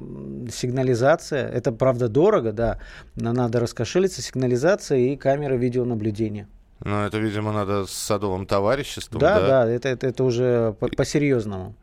сигнализация. 0.51 1.47
Это, 1.49 1.71
правда, 1.71 2.07
дорого, 2.07 2.51
да, 2.51 2.79
но 3.15 3.33
надо 3.33 3.59
раскошелиться, 3.59 4.21
сигнализация 4.21 4.99
и 4.99 5.15
камеры 5.15 5.57
видеонаблюдения. 5.57 6.47
Ну, 6.83 7.03
это, 7.03 7.17
видимо, 7.17 7.51
надо 7.51 7.85
с 7.85 7.91
садовым 7.91 8.45
товариществом. 8.45 9.19
Да, 9.19 9.39
да, 9.39 9.69
это, 9.69 9.89
это, 9.89 10.07
это 10.07 10.23
уже 10.23 10.75
по- 10.79 10.87
по-серьезному. 10.87 11.75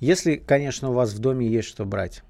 Если, 0.00 0.36
конечно, 0.36 0.90
у 0.90 0.92
вас 0.92 1.12
в 1.12 1.18
доме 1.18 1.46
есть 1.46 1.68
что 1.68 1.84
брать. 1.84 2.22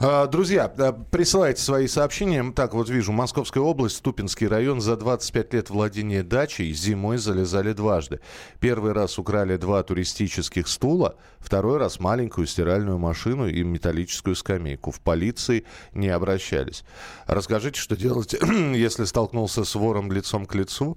А, 0.00 0.26
Друзья, 0.26 0.68
присылайте 0.68 1.60
свои 1.60 1.86
сообщения. 1.86 2.52
Так, 2.54 2.72
вот 2.74 2.88
вижу, 2.88 3.12
Московская 3.12 3.60
область, 3.60 3.96
Ступинский 3.96 4.46
район. 4.46 4.80
За 4.80 4.96
25 4.96 5.54
лет 5.54 5.70
владения 5.70 6.22
дачей 6.22 6.72
зимой 6.72 7.18
залезали 7.18 7.72
дважды. 7.72 8.20
Первый 8.60 8.92
раз 8.92 9.18
украли 9.18 9.56
два 9.56 9.82
туристических 9.82 10.68
стула, 10.68 11.16
второй 11.38 11.78
раз 11.78 12.00
маленькую 12.00 12.46
стиральную 12.46 12.98
машину 12.98 13.48
и 13.48 13.62
металлическую 13.62 14.34
скамейку. 14.36 14.90
В 14.90 15.00
полиции 15.00 15.64
не 15.92 16.08
обращались. 16.08 16.84
Расскажите, 17.26 17.78
что 17.80 17.96
делать, 17.96 18.34
если 18.42 19.04
столкнулся 19.04 19.64
с 19.64 19.74
вором 19.74 20.10
лицом 20.10 20.46
к 20.46 20.54
лицу? 20.54 20.96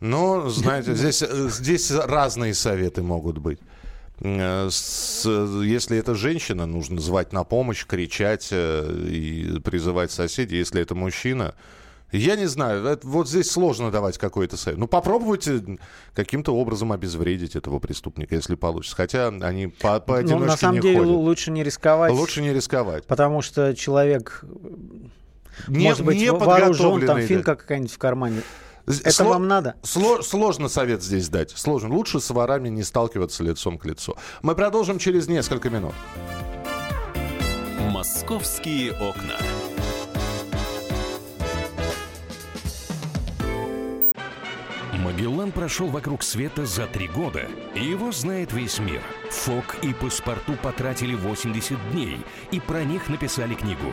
Ну, 0.00 0.48
знаете, 0.48 0.94
здесь, 0.94 1.22
э, 1.22 1.48
здесь 1.50 1.90
разные 1.90 2.54
советы 2.54 3.02
могут 3.02 3.38
быть. 3.38 3.58
Э, 4.20 4.68
с- 4.70 5.24
если 5.62 5.98
это 5.98 6.14
женщина, 6.14 6.66
нужно 6.66 7.00
звать 7.00 7.32
на 7.32 7.44
помощь, 7.44 7.84
кричать 7.86 8.48
э, 8.52 9.06
и 9.08 9.60
призывать 9.60 10.10
соседей. 10.12 10.58
Если 10.58 10.80
это 10.82 10.94
мужчина, 10.94 11.54
я 12.12 12.36
не 12.36 12.46
знаю, 12.46 12.84
это- 12.84 13.06
вот 13.06 13.28
здесь 13.28 13.50
сложно 13.50 13.90
давать 13.90 14.18
какой-то 14.18 14.56
совет. 14.56 14.78
Ну, 14.78 14.86
попробуйте 14.86 15.78
каким-то 16.14 16.54
образом 16.54 16.92
обезвредить 16.92 17.56
этого 17.56 17.78
преступника, 17.80 18.34
если 18.36 18.54
получится. 18.56 18.94
Хотя 18.96 19.28
они 19.28 19.66
по, 19.68 19.94
Ну, 19.94 20.00
поодиночке 20.00 20.46
на 20.46 20.56
самом 20.56 20.74
не 20.76 20.80
деле 20.82 20.98
ходят. 20.98 21.12
лу- 21.12 21.16
лучше 21.22 21.50
не 21.50 21.64
рисковать. 21.64 22.12
Лучше 22.12 22.40
не 22.42 22.52
рисковать. 22.52 23.04
Потому 23.06 23.42
что 23.42 23.74
человек, 23.74 24.44
Не, 25.66 25.84
может 25.88 26.04
быть, 26.04 26.18
не 26.18 26.30
во- 26.30 26.38
вооружен, 26.38 27.04
там 27.06 27.20
финка 27.22 27.52
да. 27.52 27.56
какая-нибудь 27.56 27.92
в 27.92 27.98
кармане. 27.98 28.42
Это 28.86 29.10
Сло... 29.10 29.30
вам 29.30 29.48
надо? 29.48 29.76
Сло... 29.82 30.22
Сложно 30.22 30.68
совет 30.68 31.02
здесь 31.02 31.28
дать. 31.28 31.50
Сложно. 31.50 31.94
Лучше 31.94 32.20
с 32.20 32.30
ворами 32.30 32.68
не 32.68 32.82
сталкиваться 32.82 33.42
лицом 33.42 33.78
к 33.78 33.84
лицу. 33.84 34.16
Мы 34.42 34.54
продолжим 34.54 34.98
через 34.98 35.26
несколько 35.28 35.70
минут. 35.70 35.94
Московские 37.90 38.92
окна. 38.92 39.36
Магеллан 45.04 45.52
прошел 45.52 45.88
вокруг 45.88 46.22
света 46.22 46.64
за 46.64 46.86
три 46.86 47.08
года, 47.08 47.46
и 47.74 47.84
его 47.84 48.10
знает 48.10 48.52
весь 48.52 48.78
мир. 48.78 49.02
Фок 49.30 49.76
и 49.82 49.92
паспорту 49.92 50.54
потратили 50.62 51.14
80 51.14 51.92
дней, 51.92 52.18
и 52.50 52.58
про 52.58 52.84
них 52.84 53.08
написали 53.08 53.54
книгу. 53.54 53.92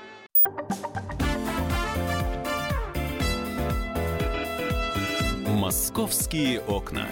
«Московские 5.71 6.59
окна». 6.59 7.07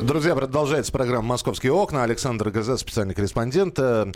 Друзья, 0.00 0.36
продолжается 0.36 0.92
программа 0.92 1.26
«Московские 1.26 1.72
окна». 1.72 2.04
Александр 2.04 2.50
Газа, 2.50 2.76
специальный 2.76 3.14
корреспондент. 3.14 3.76
Э, 3.80 4.12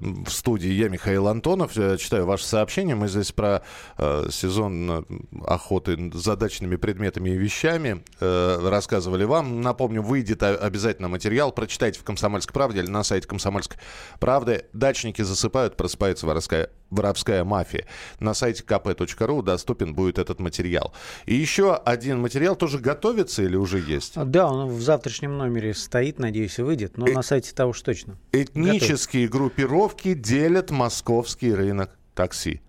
в 0.00 0.30
студии 0.30 0.70
я, 0.70 0.88
Михаил 0.88 1.26
Антонов. 1.26 1.76
Я 1.76 1.96
читаю 1.96 2.26
ваши 2.26 2.44
сообщения. 2.46 2.94
Мы 2.94 3.08
здесь 3.08 3.32
про 3.32 3.62
э, 3.98 4.28
сезон 4.30 5.04
охоты 5.44 6.12
за 6.14 6.36
дачными 6.36 6.76
предметами 6.76 7.30
и 7.30 7.36
вещами 7.36 8.04
э, 8.20 8.68
рассказывали 8.68 9.24
вам. 9.24 9.60
Напомню, 9.60 10.00
выйдет 10.00 10.44
обязательно 10.44 11.08
материал. 11.08 11.50
Прочитайте 11.50 11.98
в 11.98 12.04
«Комсомольской 12.04 12.54
правде» 12.54 12.78
или 12.78 12.88
на 12.88 13.02
сайте 13.02 13.26
«Комсомольской 13.26 13.78
правды». 14.20 14.66
Дачники 14.72 15.22
засыпают, 15.22 15.76
просыпается 15.76 16.24
воровская 16.24 16.70
воровская 16.90 17.44
мафия. 17.44 17.86
На 18.20 18.34
сайте 18.34 18.64
kp.ru 18.64 19.42
доступен 19.42 19.94
будет 19.94 20.18
этот 20.18 20.40
материал. 20.40 20.92
И 21.26 21.34
еще 21.34 21.74
один 21.74 22.20
материал 22.20 22.56
тоже 22.56 22.78
готовится 22.78 23.42
или 23.42 23.56
уже 23.56 23.78
есть? 23.78 24.14
Да, 24.16 24.46
он 24.50 24.68
в 24.68 24.80
завтрашнем 24.80 25.36
номере 25.36 25.74
стоит, 25.74 26.18
надеюсь, 26.18 26.58
и 26.58 26.62
выйдет. 26.62 26.96
Но 26.96 27.06
э- 27.06 27.12
на 27.12 27.22
сайте 27.22 27.54
того 27.54 27.70
уж 27.70 27.82
точно. 27.82 28.16
Этнические 28.32 29.28
готовится. 29.28 29.38
группировки 29.38 30.14
делят 30.14 30.70
московский 30.70 31.54
рынок 31.54 31.90
такси. 32.14 32.60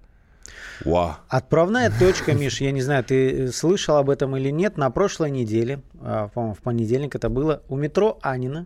Wow. 0.86 1.16
Отправная 1.28 1.92
точка, 1.98 2.34
Миш, 2.34 2.62
я 2.62 2.72
не 2.72 2.82
знаю, 2.82 3.04
ты 3.04 3.52
слышал 3.52 3.98
об 3.98 4.10
этом 4.10 4.36
или 4.38 4.50
нет, 4.50 4.78
на 4.78 4.90
прошлой 4.90 5.30
неделе, 5.30 5.82
а, 6.02 6.30
по-моему, 6.30 6.54
в 6.54 6.60
понедельник 6.60 7.16
это 7.16 7.30
было, 7.30 7.62
у 7.68 7.76
метро 7.76 8.18
Анина 8.22 8.66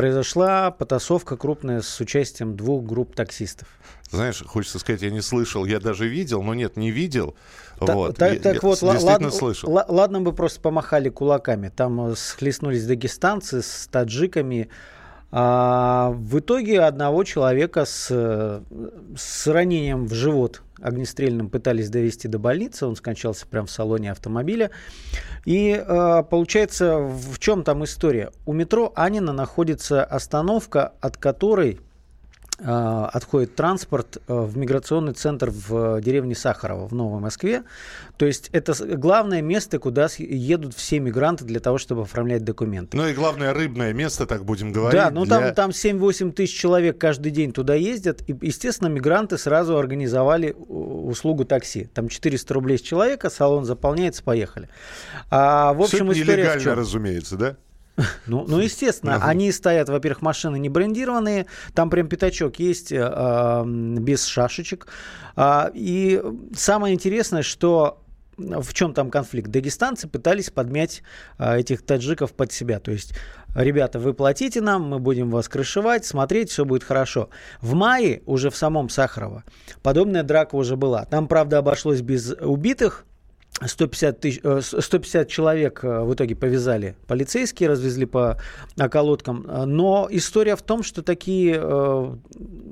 произошла 0.00 0.70
потасовка 0.70 1.36
крупная 1.36 1.82
с 1.82 2.00
участием 2.00 2.56
двух 2.56 2.84
групп 2.84 3.14
таксистов. 3.14 3.68
Знаешь, 4.10 4.42
хочется 4.44 4.78
сказать, 4.78 5.02
я 5.02 5.10
не 5.10 5.20
слышал, 5.20 5.64
я 5.66 5.78
даже 5.78 6.08
видел, 6.08 6.42
но 6.42 6.54
нет, 6.54 6.76
не 6.76 6.90
видел. 6.90 7.36
Та, 7.78 7.94
вот. 7.94 8.16
Так, 8.16 8.34
я, 8.34 8.40
так 8.40 8.54
я 8.54 8.60
вот, 8.62 8.80
ладно, 8.82 9.30
слышал. 9.30 9.70
ладно 9.70 10.20
бы 10.20 10.32
просто 10.32 10.60
помахали 10.60 11.10
кулаками. 11.10 11.68
Там 11.68 12.12
э, 12.12 12.16
схлестнулись 12.16 12.86
дагестанцы 12.86 13.62
с 13.62 13.88
таджиками. 13.90 14.70
А 15.32 16.10
в 16.10 16.40
итоге 16.40 16.80
одного 16.80 17.22
человека 17.22 17.84
с, 17.84 18.08
с 19.16 19.46
ранением 19.46 20.06
в 20.06 20.12
живот 20.12 20.62
огнестрельным 20.80 21.48
пытались 21.50 21.88
довести 21.88 22.26
до 22.26 22.38
больницы. 22.38 22.86
Он 22.86 22.96
скончался 22.96 23.46
прямо 23.46 23.66
в 23.66 23.70
салоне 23.70 24.10
автомобиля. 24.10 24.70
И 25.44 25.70
э, 25.70 26.22
получается, 26.28 26.98
в 26.98 27.38
чем 27.38 27.62
там 27.62 27.84
история? 27.84 28.30
У 28.46 28.52
метро 28.52 28.92
Анина 28.96 29.32
находится 29.32 30.02
остановка, 30.02 30.94
от 31.00 31.16
которой 31.16 31.80
отходит 32.64 33.54
транспорт 33.54 34.18
э, 34.26 34.34
в 34.34 34.56
миграционный 34.56 35.14
центр 35.14 35.50
в 35.50 36.00
деревне 36.00 36.34
Сахарова 36.34 36.86
в 36.86 36.92
Новой 36.92 37.20
Москве. 37.20 37.62
То 38.16 38.26
есть 38.26 38.50
это 38.52 38.74
главное 38.96 39.40
место, 39.40 39.78
куда 39.78 40.08
едут 40.18 40.74
все 40.74 41.00
мигранты 41.00 41.44
для 41.44 41.60
того, 41.60 41.78
чтобы 41.78 42.02
оформлять 42.02 42.44
документы. 42.44 42.96
Ну 42.96 43.08
и 43.08 43.14
главное 43.14 43.54
рыбное 43.54 43.92
место, 43.92 44.26
так 44.26 44.44
будем 44.44 44.72
говорить. 44.72 45.00
Да, 45.00 45.10
ну 45.10 45.24
для... 45.24 45.52
там, 45.52 45.54
там 45.54 45.70
7-8 45.70 46.32
тысяч 46.32 46.58
человек 46.58 46.98
каждый 46.98 47.32
день 47.32 47.52
туда 47.52 47.74
ездят. 47.74 48.22
И, 48.28 48.36
естественно, 48.42 48.88
мигранты 48.88 49.38
сразу 49.38 49.78
организовали 49.78 50.52
услугу 50.52 51.44
такси. 51.44 51.86
Там 51.94 52.08
400 52.08 52.54
рублей 52.54 52.78
с 52.78 52.82
человека, 52.82 53.30
салон 53.30 53.64
заполняется, 53.64 54.22
поехали. 54.22 54.68
А, 55.30 55.72
в 55.72 55.80
общем, 55.80 56.10
Все 56.10 56.22
история 56.22 56.42
нелегально, 56.44 56.74
разумеется, 56.74 57.36
да? 57.36 57.56
Ну, 58.26 58.44
ну 58.46 58.58
естественно, 58.58 59.12
uh 59.12 59.20
они 59.22 59.52
стоят, 59.52 59.88
во-первых, 59.88 60.22
машины 60.22 60.58
не 60.58 60.68
брендированные, 60.68 61.46
там 61.74 61.90
прям 61.90 62.08
пятачок 62.08 62.58
есть 62.58 62.92
э, 62.92 63.64
без 63.66 64.24
шашечек. 64.24 64.86
А, 65.36 65.70
и 65.72 66.22
самое 66.54 66.94
интересное, 66.94 67.42
что 67.42 68.02
в 68.40 68.72
чем 68.72 68.94
там 68.94 69.10
конфликт? 69.10 69.50
Дагестанцы 69.50 70.08
пытались 70.08 70.50
подмять 70.50 71.02
а, 71.38 71.58
этих 71.58 71.82
таджиков 71.82 72.32
под 72.32 72.52
себя. 72.52 72.80
То 72.80 72.90
есть, 72.90 73.14
ребята, 73.54 73.98
вы 73.98 74.14
платите 74.14 74.60
нам, 74.60 74.82
мы 74.82 74.98
будем 74.98 75.30
вас 75.30 75.48
крышевать, 75.48 76.04
смотреть, 76.04 76.50
все 76.50 76.64
будет 76.64 76.84
хорошо. 76.84 77.30
В 77.60 77.74
мае 77.74 78.22
уже 78.26 78.50
в 78.50 78.56
самом 78.56 78.88
Сахарово 78.88 79.44
подобная 79.82 80.22
драка 80.22 80.56
уже 80.56 80.76
была. 80.76 81.04
Там, 81.04 81.28
правда, 81.28 81.58
обошлось 81.58 82.00
без 82.00 82.34
убитых, 82.40 83.04
150, 83.66 84.20
тысяч, 84.20 84.40
150 84.42 85.26
э, 85.26 85.30
человек 85.30 85.84
э, 85.84 86.02
в 86.02 86.14
итоге 86.14 86.34
повязали 86.34 86.96
полицейские, 87.06 87.68
развезли 87.68 88.06
по 88.06 88.40
околоткам. 88.78 89.46
Но 89.66 90.08
история 90.10 90.56
в 90.56 90.62
том, 90.62 90.82
что 90.82 91.02
такие 91.02 91.58
э, 91.60 92.16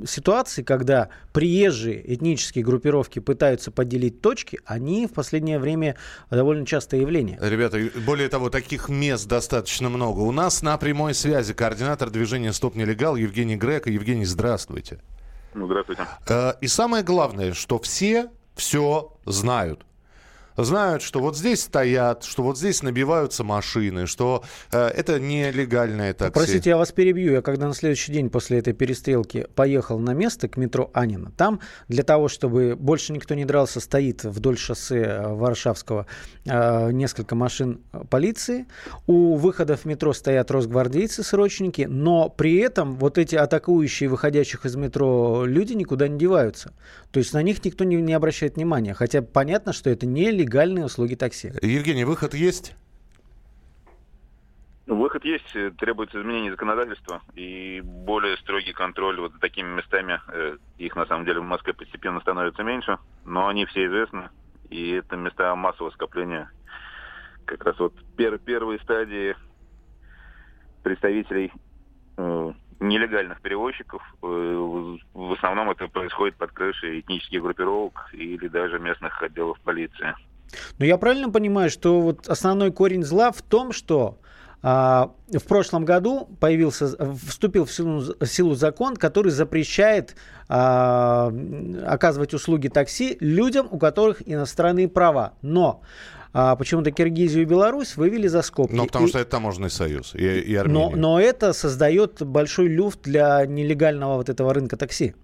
ситуации, 0.07 0.63
когда 0.63 1.09
приезжие 1.33 2.15
этнические 2.15 2.65
группировки 2.65 3.19
пытаются 3.19 3.71
поделить 3.71 4.21
точки, 4.21 4.61
они 4.65 5.07
в 5.07 5.13
последнее 5.13 5.59
время 5.59 5.97
довольно 6.31 6.65
частое 6.65 7.01
явление. 7.01 7.39
Ребята, 7.41 7.79
более 8.07 8.29
того, 8.29 8.51
таких 8.51 8.89
мест 8.89 9.27
достаточно 9.29 9.89
много. 9.89 10.21
У 10.21 10.33
нас 10.33 10.63
на 10.63 10.77
прямой 10.79 11.15
связи 11.15 11.53
координатор 11.53 12.11
движения 12.11 12.53
«Стоп 12.53 12.75
нелегал» 12.75 13.17
Евгений 13.17 13.57
Грека. 13.57 13.91
Евгений, 13.91 14.25
здравствуйте. 14.25 15.01
Ну, 15.55 15.67
здравствуйте. 15.67 16.03
И 16.61 16.67
самое 16.67 17.03
главное, 17.03 17.53
что 17.53 17.79
все 17.79 18.31
все 18.59 19.13
знают 19.25 19.87
знают, 20.65 21.03
что 21.03 21.21
вот 21.21 21.37
здесь 21.37 21.63
стоят, 21.63 22.25
что 22.25 22.43
вот 22.43 22.59
здесь 22.59 22.83
набиваются 22.83 23.45
машины, 23.45 24.07
что 24.07 24.43
э, 24.73 24.89
это 24.89 25.21
нелегальное 25.21 26.13
такси. 26.15 26.33
Простите, 26.33 26.71
я 26.71 26.77
вас 26.77 26.93
перебью. 26.93 27.33
Я 27.33 27.43
когда 27.43 27.69
на 27.69 27.75
следующий 27.75 28.13
день 28.13 28.29
после 28.29 28.59
этой 28.59 28.73
перестрелки 28.73 29.47
поехал 29.55 29.99
на 29.99 30.15
место 30.15 30.49
к 30.49 30.57
метро 30.57 30.91
Анина, 30.93 31.31
там 31.37 31.61
для 31.87 32.03
того, 32.03 32.29
чтобы 32.29 32.77
больше 32.77 33.13
никто 33.13 33.35
не 33.35 33.45
дрался, 33.45 33.81
стоит 33.81 34.25
вдоль 34.25 34.59
шоссе 34.59 35.03
э, 35.03 35.33
Варшавского 35.33 36.07
э, 36.45 36.91
несколько 36.93 37.35
машин 37.35 37.81
полиции. 38.11 38.67
У 39.07 39.37
выходов 39.37 39.85
метро 39.85 40.13
стоят 40.13 40.51
росгвардейцы, 40.51 41.23
срочники, 41.23 41.83
но 41.89 42.29
при 42.29 42.57
этом 42.57 42.97
вот 42.97 43.19
эти 43.19 43.37
атакующие 43.37 44.09
выходящих 44.09 44.67
из 44.67 44.75
метро 44.75 45.45
люди 45.45 45.75
никуда 45.75 46.09
не 46.09 46.19
деваются. 46.19 46.73
То 47.13 47.19
есть 47.19 47.33
на 47.33 47.43
них 47.43 47.65
никто 47.65 47.85
не, 47.85 47.97
не 47.97 48.13
обращает 48.13 48.57
внимания. 48.57 48.95
Хотя 48.95 49.23
понятно, 49.23 49.73
что 49.73 49.89
это 49.89 50.07
нелегально 50.07 50.48
легальные 50.49 50.87
услуги 50.87 51.15
такси. 51.15 51.53
Евгений, 51.61 52.05
выход 52.05 52.33
есть? 52.33 52.75
Ну, 54.87 54.97
выход 54.97 55.23
есть, 55.27 55.53
требуется 55.77 56.19
изменение 56.19 56.51
законодательства 56.51 57.21
и 57.35 57.83
более 57.85 58.39
строгий 58.39 58.73
контроль 58.73 59.21
вот 59.21 59.35
за 59.35 59.39
такими 59.39 59.69
местами. 59.69 60.19
Э, 60.29 60.57
их 60.79 60.97
на 60.97 61.05
самом 61.05 61.27
деле 61.27 61.41
в 61.41 61.45
Москве 61.45 61.75
постепенно 61.75 62.21
становится 62.21 62.63
меньше, 62.63 62.97
но 63.27 63.49
они 63.49 63.67
все 63.67 63.85
известны. 63.85 64.31
И 64.71 64.93
это 64.93 65.17
места 65.17 65.55
массового 65.55 65.91
скопления. 65.91 66.51
Как 67.45 67.63
раз 67.67 67.79
вот 67.79 67.93
пер 68.17 68.39
первые 68.39 68.81
стадии 68.81 69.37
представителей 70.83 71.53
э, 72.17 72.53
нелегальных 72.81 73.43
перевозчиков. 73.43 74.03
Э, 74.23 74.27
в 75.13 75.33
основном 75.35 75.69
это 75.71 75.89
происходит 75.89 76.37
под 76.37 76.53
крышей 76.53 77.01
этнических 77.01 77.43
группировок 77.43 78.09
или 78.15 78.49
даже 78.49 78.79
местных 78.79 79.23
отделов 79.23 79.61
полиции. 79.61 80.15
Но 80.79 80.85
я 80.85 80.99
правильно 80.99 81.31
понимаю, 81.31 81.71
что 81.71 82.01
вот 82.01 82.29
основной 82.29 82.73
корень 82.73 83.05
зла 83.05 83.33
в 83.33 83.43
том, 83.43 83.73
что 83.73 84.19
а, 84.61 85.13
в 85.29 85.45
прошлом 85.45 85.85
году 85.85 86.29
появился, 86.41 86.97
вступил 87.27 87.65
в 87.65 87.73
силу, 87.73 88.15
в 88.19 88.27
силу 88.27 88.55
закон, 88.55 88.97
который 88.97 89.31
запрещает 89.31 90.17
а, 90.49 91.33
оказывать 91.87 92.35
услуги 92.35 92.69
такси 92.69 93.17
людям, 93.21 93.69
у 93.71 93.79
которых 93.79 94.29
иностранные 94.29 94.89
права. 94.89 95.35
Но 95.43 95.83
А 96.33 96.57
почему-то 96.57 96.91
Киргизию 96.91 97.43
и 97.43 97.47
Беларусь 97.47 97.97
вывели 97.97 98.27
за 98.27 98.43
скобки. 98.43 98.75
Ну, 98.75 98.87
потому 98.87 99.07
и... 99.07 99.09
что 99.09 99.19
это 99.21 99.31
таможенный 99.31 99.71
союз 99.71 100.15
и, 100.15 100.25
и 100.25 100.55
Армения. 100.57 100.91
Но, 100.91 100.97
но 100.97 101.21
это 101.21 101.53
создает 101.53 102.23
большой 102.23 102.69
люфт 102.69 103.03
для 103.03 103.47
нелегального 103.47 104.17
вот 104.17 104.29
этого 104.29 104.53
рынка 104.53 104.77
такси. 104.77 105.15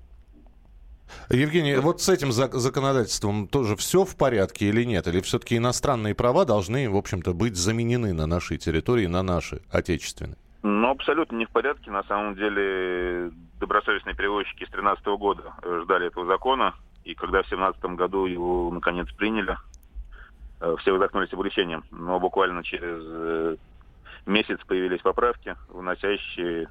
Евгений, 1.31 1.77
вот 1.77 2.01
с 2.01 2.09
этим 2.09 2.33
законодательством 2.33 3.49
тоже 3.49 3.77
все 3.77 4.05
в 4.05 4.17
порядке 4.17 4.67
или 4.67 4.85
нет? 4.85 5.07
Или 5.07 5.21
все-таки 5.21 5.57
иностранные 5.57 6.15
права 6.15 6.45
должны, 6.45 6.89
в 6.91 6.97
общем-то, 6.97 7.33
быть 7.33 7.57
заменены 7.57 8.13
на 8.13 8.27
нашей 8.27 8.59
территории, 8.59 9.07
на 9.07 9.23
наши, 9.23 9.63
отечественные? 9.71 10.37
Ну, 10.63 10.91
абсолютно 10.91 11.37
не 11.37 11.45
в 11.45 11.51
порядке. 11.51 11.91
На 11.91 12.03
самом 12.05 12.37
деле, 12.37 13.31
добросовестные 13.61 14.15
перевозчики 14.15 14.65
с 14.65 14.71
2013 14.71 15.07
года 15.19 15.55
ждали 15.83 16.07
этого 16.07 16.27
закона. 16.27 16.75
И 17.05 17.15
когда 17.15 17.43
в 17.43 17.49
2017 17.49 17.85
году 17.97 18.27
его, 18.27 18.71
наконец, 18.71 19.11
приняли, 19.13 19.59
э, 20.61 20.75
все 20.81 20.95
вздохнули 20.95 21.27
с 21.27 21.33
облегчением. 21.35 21.85
Но 21.91 22.19
буквально 22.19 22.65
через 22.65 23.03
э, 23.05 23.57
месяц 24.25 24.59
появились 24.67 25.01
поправки, 25.01 25.55
вносящие 25.69 26.69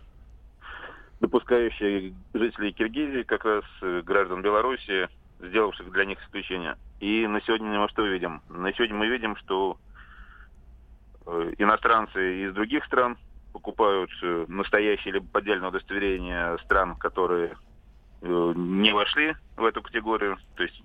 допускающие 1.24 2.14
жителей 2.34 2.74
Киргизии, 2.74 3.24
как 3.24 3.46
раз 3.46 3.64
э, 3.82 4.02
граждан 4.02 4.42
Беларуси, 4.42 5.08
сделавших 5.40 5.90
для 5.90 6.04
них 6.04 6.22
исключение. 6.22 6.76
И 7.00 7.26
на 7.28 7.40
сегодня 7.42 7.80
мы 7.80 7.88
что 7.88 8.06
видим? 8.06 8.42
На 8.50 8.74
сегодня 8.74 8.98
мы 8.98 9.08
видим, 9.08 9.38
что 9.38 9.78
э, 11.26 11.54
иностранцы 11.60 12.44
из 12.44 12.54
других 12.54 12.84
стран 12.84 13.18
покупают 13.54 14.10
э, 14.22 14.46
настоящие 14.50 15.14
либо 15.14 15.26
поддельные 15.28 15.70
удостоверения 15.70 16.58
стран, 16.66 16.96
которые 16.98 17.56
не 18.22 18.94
вошли 18.94 19.36
в 19.58 19.66
эту 19.66 19.82
категорию. 19.82 20.38
То 20.56 20.64
есть 20.64 20.82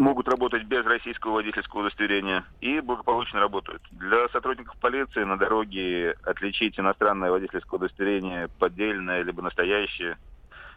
могут 0.00 0.28
работать 0.28 0.64
без 0.64 0.84
российского 0.84 1.34
водительского 1.34 1.82
удостоверения 1.82 2.44
и 2.60 2.80
благополучно 2.80 3.38
работают. 3.38 3.82
Для 3.92 4.28
сотрудников 4.30 4.76
полиции 4.80 5.22
на 5.22 5.38
дороге 5.38 6.16
отличить 6.24 6.78
иностранное 6.78 7.30
водительское 7.30 7.78
удостоверение 7.78 8.48
поддельное 8.58 9.22
либо 9.22 9.42
настоящее, 9.42 10.16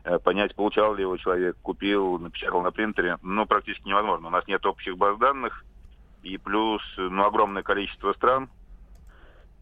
э, 0.04 0.20
понять, 0.20 0.54
получал 0.54 0.94
ли 0.96 1.02
его 1.02 1.18
человек, 1.18 1.56
купил, 1.62 2.20
напечатал 2.20 2.62
на 2.62 2.72
принтере, 2.72 3.18
ну, 3.24 3.46
практически 3.46 3.88
невозможно. 3.88 4.28
У 4.28 4.32
нас 4.32 4.46
нет 4.48 4.66
общих 4.66 4.98
баз 4.98 5.18
данных, 5.18 5.64
и 6.22 6.38
плюс 6.38 6.82
ну, 6.98 7.24
огромное 7.24 7.64
количество 7.64 8.14
стран, 8.14 8.50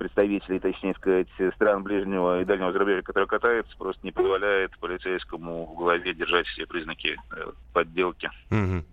представителей, 0.01 0.59
точнее 0.59 0.95
сказать, 0.95 1.27
стран 1.53 1.83
ближнего 1.83 2.41
и 2.41 2.45
дальнего 2.45 2.71
зарубежья, 2.71 3.03
которые 3.03 3.27
катаются, 3.27 3.77
просто 3.77 4.03
не 4.03 4.11
позволяет 4.11 4.75
полицейскому 4.79 5.67
в 5.67 5.77
голове 5.77 6.15
держать 6.15 6.47
все 6.47 6.65
признаки 6.65 7.17
э, 7.31 7.51
подделки. 7.71 8.27
Угу. 8.49 8.83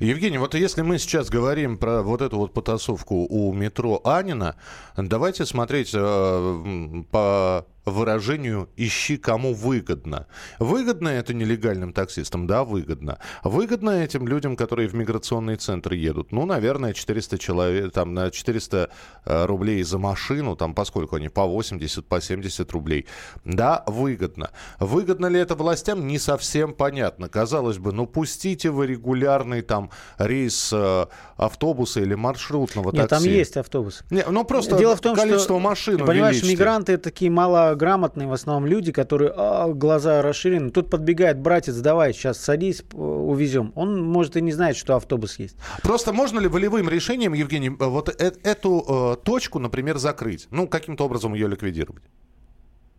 Евгений, 0.00 0.38
вот 0.38 0.54
если 0.54 0.82
мы 0.82 0.98
сейчас 0.98 1.30
говорим 1.30 1.78
про 1.78 2.02
вот 2.02 2.20
эту 2.20 2.38
вот 2.38 2.52
потасовку 2.52 3.26
у 3.30 3.52
метро 3.52 4.00
Анина, 4.02 4.56
давайте 4.96 5.44
смотреть 5.44 5.92
э, 5.94 7.02
по 7.12 7.64
выражению 7.86 8.68
«ищи 8.76 9.16
кому 9.16 9.54
выгодно». 9.54 10.26
Выгодно 10.58 11.08
это 11.08 11.32
нелегальным 11.32 11.92
таксистам? 11.92 12.46
Да, 12.46 12.64
выгодно. 12.64 13.18
Выгодно 13.44 13.90
этим 13.90 14.26
людям, 14.26 14.56
которые 14.56 14.88
в 14.88 14.94
миграционный 14.94 15.56
центр 15.56 15.92
едут? 15.92 16.32
Ну, 16.32 16.44
наверное, 16.46 16.92
400 16.92 17.38
человек, 17.38 17.92
там, 17.92 18.12
на 18.12 18.30
400 18.30 18.90
э, 19.24 19.46
рублей 19.46 19.82
за 19.84 19.98
машину, 19.98 20.56
там, 20.56 20.74
поскольку 20.74 21.16
они 21.16 21.28
по 21.28 21.46
80, 21.46 22.04
по 22.06 22.20
70 22.20 22.70
рублей. 22.72 23.06
Да, 23.44 23.84
выгодно. 23.86 24.50
Выгодно 24.80 25.26
ли 25.26 25.38
это 25.38 25.54
властям? 25.54 26.06
Не 26.08 26.18
совсем 26.18 26.74
понятно. 26.74 27.28
Казалось 27.28 27.78
бы, 27.78 27.92
ну, 27.92 28.06
пустите 28.06 28.70
вы 28.70 28.88
регулярный 28.88 29.62
там 29.62 29.90
рейс 30.18 30.70
э, 30.72 31.06
автобуса 31.36 32.00
или 32.00 32.14
маршрутного 32.14 32.90
Нет, 32.90 33.08
такси. 33.08 33.24
там 33.24 33.32
есть 33.32 33.56
автобус. 33.56 34.02
Не, 34.10 34.24
ну, 34.28 34.44
просто 34.44 34.76
Дело 34.76 34.96
в 34.96 35.00
том, 35.00 35.14
количество 35.14 35.56
что, 35.56 35.58
машин 35.60 36.04
Понимаешь, 36.04 36.42
мигранты 36.42 36.98
такие 36.98 37.30
мало 37.30 37.75
грамотные 37.76 38.26
в 38.28 38.32
основном 38.32 38.66
люди, 38.66 38.92
которые 38.92 39.32
а, 39.36 39.68
глаза 39.68 40.22
расширены. 40.22 40.70
Тут 40.70 40.90
подбегает 40.90 41.38
братец, 41.38 41.76
давай, 41.76 42.12
сейчас 42.12 42.38
садись, 42.38 42.82
увезем. 42.92 43.72
Он 43.74 44.02
может 44.02 44.36
и 44.36 44.42
не 44.42 44.52
знает, 44.52 44.76
что 44.76 44.96
автобус 44.96 45.38
есть. 45.38 45.56
Просто 45.82 46.12
можно 46.12 46.40
ли 46.40 46.48
волевым 46.48 46.88
решением, 46.88 47.32
Евгений, 47.34 47.68
э, 47.68 47.84
вот 47.84 48.08
э 48.08 48.32
эту 48.42 48.84
э, 48.88 49.24
точку, 49.24 49.58
например, 49.58 49.98
закрыть? 49.98 50.48
Ну, 50.50 50.66
каким-то 50.66 51.04
образом 51.04 51.34
ее 51.34 51.48
ликвидировать? 51.48 52.02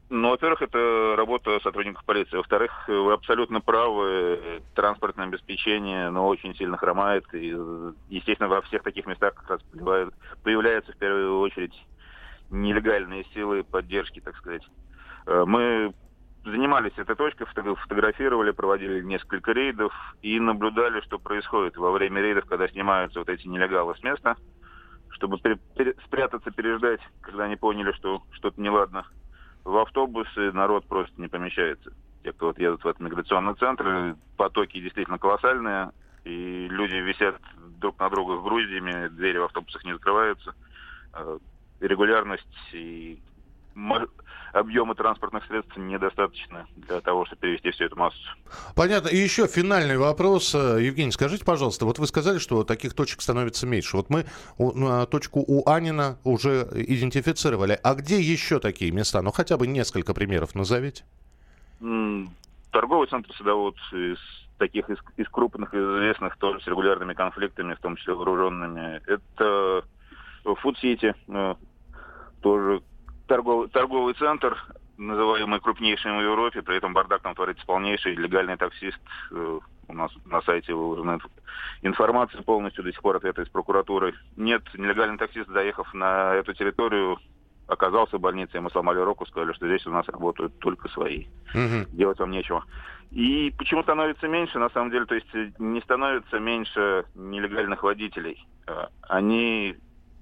Ну, 0.10 0.30
во-первых, 0.30 0.62
это 0.62 1.16
работа 1.18 1.60
сотрудников 1.62 2.06
полиции. 2.06 2.38
Во-вторых, 2.38 2.72
вы 2.88 3.12
абсолютно 3.12 3.60
правы. 3.60 4.62
Транспортное 4.74 5.26
обеспечение, 5.26 6.10
но 6.12 6.28
очень 6.28 6.56
сильно 6.56 6.78
хромает. 6.78 7.26
И, 7.34 7.54
естественно, 8.10 8.48
во 8.48 8.62
всех 8.62 8.84
таких 8.84 9.06
местах 9.06 9.34
как 9.36 9.50
раз 9.50 9.62
появляются 10.44 10.94
в 10.94 10.98
первую 10.98 11.42
очередь 11.42 11.74
нелегальные 12.50 13.26
силы 13.34 13.64
поддержки, 13.64 14.20
так 14.20 14.36
сказать. 14.38 14.64
Э, 15.26 15.44
мы 15.46 15.94
занимались 16.44 16.98
этой 16.98 17.16
точкой, 17.16 17.46
фотографировали, 17.46 18.52
проводили 18.52 19.02
несколько 19.02 19.52
рейдов 19.52 19.94
и 20.22 20.40
наблюдали, 20.40 21.02
что 21.02 21.20
происходит 21.20 21.78
во 21.78 21.92
время 21.92 22.22
рейдов, 22.22 22.46
когда 22.46 22.68
снимаются 22.68 23.20
вот 23.20 23.30
эти 23.30 23.48
нелегалы 23.48 23.96
с 23.96 24.04
места, 24.04 24.36
чтобы 25.10 25.40
спрятаться, 26.06 26.52
переждать, 26.52 27.02
когда 27.22 27.46
они 27.46 27.56
поняли, 27.56 27.92
что 27.94 28.24
что-то 28.32 28.62
неладно. 28.62 29.06
В 29.64 29.76
автобусы 29.78 30.52
народ 30.54 30.88
просто 30.88 31.20
не 31.20 31.28
помещается. 31.28 31.92
Те, 32.24 32.32
кто 32.32 32.48
вот 32.48 32.60
едут 32.60 32.84
в 32.84 32.88
этот 32.88 33.02
миграционный 33.02 33.56
центр, 33.56 34.16
потоки 34.38 34.80
действительно 34.80 35.18
колоссальные, 35.18 35.92
и 36.24 36.68
люди 36.70 36.96
висят 36.96 37.36
друг 37.80 38.00
на 38.00 38.10
друга 38.10 38.38
с 38.38 38.44
груздями, 38.44 39.08
двери 39.10 39.38
в 39.38 39.44
автобусах 39.44 39.84
не 39.84 39.94
закрываются 39.94 40.54
э, 41.14 41.40
регулярность 41.80 42.46
и 42.74 43.20
объемы 44.54 44.96
транспортных 44.96 45.46
средств 45.46 45.78
недостаточно 45.78 46.66
для 46.76 47.00
того, 47.02 47.26
чтобы 47.26 47.42
перевести 47.42 47.70
всю 47.72 47.84
эту 47.86 47.96
массу. 47.96 48.18
Понятно. 48.76 49.10
И 49.10 49.18
еще 49.18 49.46
финальный 49.46 49.98
вопрос. 49.98 50.56
Евгений, 50.56 51.12
скажите, 51.12 51.46
пожалуйста, 51.46 51.86
вот 51.86 52.00
вы 52.00 52.08
сказали, 52.08 52.40
что 52.40 52.64
таких 52.64 52.94
точек 52.94 53.22
становится 53.22 53.68
меньше. 53.68 53.98
Вот 53.98 54.10
мы 54.10 54.26
точку 55.08 55.44
у 55.46 55.70
Анина 55.70 56.18
уже 56.24 56.68
идентифицировали. 56.74 57.80
А 57.84 57.94
где 57.94 58.20
еще 58.20 58.60
такие 58.60 58.92
места? 58.92 59.22
Ну, 59.22 59.32
хотя 59.32 59.58
бы 59.58 59.68
несколько 59.68 60.16
примеров 60.16 60.56
назовите. 60.56 61.04
Торговый 62.72 63.08
центр 63.08 63.32
Садовод 63.38 63.76
из 63.92 64.18
таких 64.58 64.90
из, 64.90 64.98
из 65.18 65.30
крупных 65.30 65.74
известных 65.76 66.36
тоже 66.38 66.62
с 66.62 66.68
регулярными 66.68 67.14
конфликтами, 67.14 67.76
в 67.76 67.80
том 67.80 67.96
числе 67.96 68.16
вооруженными. 68.16 69.02
Это 69.06 69.84
Фуд-Сити, 70.44 71.14
тоже 72.48 72.82
торговый, 73.28 73.68
торговый 73.68 74.14
центр, 74.14 74.58
называемый 74.98 75.60
крупнейшим 75.60 76.18
в 76.18 76.22
Европе, 76.22 76.62
при 76.62 76.78
этом 76.78 76.94
бардак 76.94 77.22
там 77.22 77.36
творится 77.36 77.66
полнейший, 77.66 78.16
легальный 78.16 78.56
таксист, 78.56 79.02
э, 79.32 79.60
у 79.90 79.94
нас 79.94 80.12
на 80.26 80.42
сайте 80.44 80.74
выложена 80.74 81.20
информация 81.82 82.42
полностью, 82.42 82.86
до 82.86 82.92
сих 82.92 83.02
пор 83.02 83.18
ответа 83.18 83.42
из 83.42 83.50
прокуратуры. 83.50 84.14
Нет, 84.38 84.64
нелегальный 84.76 85.18
таксист, 85.18 85.50
заехав 85.50 85.94
на 85.94 86.36
эту 86.36 86.54
территорию, 86.54 87.18
оказался 87.68 88.18
в 88.18 88.22
больнице, 88.22 88.58
ему 88.58 88.70
сломали 88.70 89.00
руку, 89.00 89.26
сказали, 89.26 89.52
что 89.52 89.68
здесь 89.68 89.86
у 89.86 89.92
нас 89.92 90.08
работают 90.08 90.58
только 90.60 90.88
свои. 90.88 91.26
Угу. 91.54 91.98
Делать 91.98 92.20
вам 92.20 92.32
нечего. 92.32 92.64
И 93.12 93.54
почему 93.58 93.84
становится 93.84 94.28
меньше, 94.30 94.58
на 94.58 94.70
самом 94.70 94.92
деле, 94.92 95.06
то 95.06 95.16
есть 95.16 95.34
не 95.60 95.82
становится 95.82 96.40
меньше 96.40 97.06
нелегальных 97.14 97.84
водителей. 97.84 98.46
Э, 98.68 98.88
они 99.02 99.76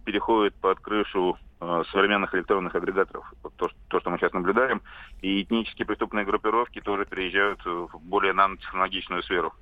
переходит 0.06 0.56
под 0.56 0.80
крышу 0.80 1.36
э, 1.36 1.55
современных 1.92 2.34
электронных 2.36 2.76
агрегаторов. 2.76 3.32
Вот 3.44 3.54
то, 3.56 3.70
то, 3.88 4.00
что 4.00 4.10
мы 4.10 4.18
сейчас 4.18 4.34
наблюдаем. 4.34 4.82
И 5.22 5.42
этнические 5.42 5.86
преступные 5.86 6.26
группировки 6.26 6.82
тоже 6.82 7.06
переезжают 7.06 7.64
в 7.66 8.00
более 8.02 8.34
нанотехнологичную 8.34 9.24
сферу. 9.24 9.54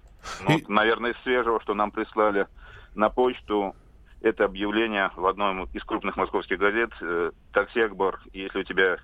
Ну, 0.47 0.57
и... 0.57 0.65
наверное, 0.67 1.11
из 1.11 1.17
свежего, 1.23 1.61
что 1.61 1.73
нам 1.73 1.91
прислали 1.91 2.47
на 2.95 3.09
почту, 3.09 3.75
это 4.21 4.45
объявление 4.45 5.11
в 5.15 5.25
одном 5.25 5.65
из 5.65 5.83
крупных 5.83 6.15
московских 6.15 6.57
газет 6.57 6.91
э, 7.01 7.31
«Такси 7.51 7.81
Акбар». 7.81 8.21
Если 8.31 8.59
у 8.59 8.63
тебя 8.63 8.97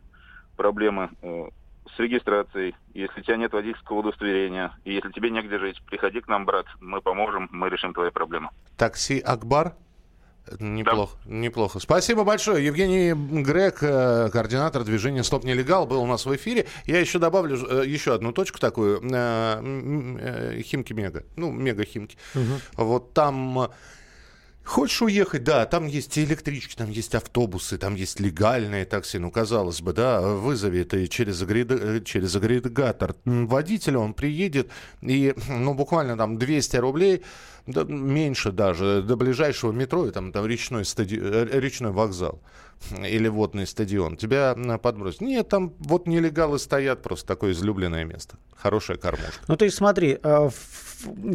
проблемы 0.56 1.10
э, 1.22 1.50
с 1.96 2.00
регистрацией, 2.00 2.76
если 2.94 3.20
у 3.20 3.24
тебя 3.24 3.38
нет 3.38 3.52
водительского 3.52 3.98
удостоверения, 3.98 4.72
и 4.86 4.94
если 4.94 5.12
тебе 5.12 5.30
негде 5.30 5.60
жить, 5.60 5.82
приходи 5.86 6.22
к 6.22 6.28
нам, 6.28 6.46
брат, 6.46 6.66
мы 6.80 7.02
поможем, 7.02 7.50
мы 7.52 7.70
решим 7.70 7.94
твои 7.94 8.12
проблемы. 8.12 8.50
Такси 8.78 9.20
Акбар? 9.20 9.74
Неплохо, 10.60 11.18
да. 11.26 11.32
неплохо. 11.36 11.80
Спасибо 11.80 12.24
большое. 12.24 12.66
Евгений 12.66 13.14
Грек, 13.14 13.80
э, 13.82 14.30
координатор 14.32 14.84
движения 14.84 15.24
«Стоп 15.24 15.44
нелегал», 15.44 15.86
был 15.86 16.02
у 16.02 16.08
нас 16.08 16.26
в 16.26 16.36
эфире. 16.36 16.66
Я 16.86 17.00
еще 17.00 17.20
добавлю 17.20 17.58
э, 17.70 17.86
еще 17.86 18.14
одну 18.16 18.32
точку 18.32 18.60
такую. 18.60 19.02
Э, 19.12 20.62
Химки 20.64 20.94
Мега. 20.94 21.24
Ну, 21.36 21.52
Мега 21.52 21.86
Химки. 21.86 22.18
Угу. 22.36 22.84
Вот 22.84 23.14
там 23.14 23.70
Хочешь 24.70 25.02
уехать, 25.02 25.44
да, 25.44 25.66
там 25.66 25.88
есть 25.88 26.20
электрички, 26.20 26.76
там 26.76 26.92
есть 26.92 27.16
автобусы, 27.16 27.80
там 27.80 27.96
есть 27.96 28.20
легальные 28.20 28.86
такси. 28.86 29.18
Ну, 29.18 29.32
казалось 29.32 29.82
бы, 29.82 29.94
да, 29.94 30.22
вызови 30.22 30.84
ты 30.84 31.08
через, 31.08 31.42
агрег... 31.42 32.06
через 32.06 32.36
агрегатор. 32.36 33.16
Водителя, 33.26 33.98
он 33.98 34.14
приедет, 34.14 34.70
и, 35.02 35.34
ну, 35.48 35.74
буквально 35.74 36.16
там 36.18 36.38
200 36.38 36.78
рублей, 36.78 37.24
да, 37.66 37.84
меньше 37.84 38.52
даже, 38.52 39.02
до 39.02 39.16
ближайшего 39.16 39.72
метро, 39.72 40.06
и 40.06 40.12
там, 40.12 40.32
там 40.32 40.46
речной, 40.46 40.86
стади... 40.86 41.16
речной 41.16 41.92
вокзал 41.92 42.40
или 42.92 43.28
водный 43.28 43.68
стадион, 43.68 44.18
тебя 44.18 44.56
подбросят. 44.82 45.22
Нет, 45.22 45.50
там 45.50 45.74
вот 45.80 46.08
нелегалы 46.08 46.60
стоят, 46.60 47.02
просто 47.02 47.28
такое 47.28 47.52
излюбленное 47.52 48.04
место. 48.04 48.38
Хорошая 48.56 48.98
кормушка. 48.98 49.40
Ну, 49.48 49.56
то 49.56 49.66
есть 49.66 49.78
смотри, 49.78 50.18
а, 50.24 50.50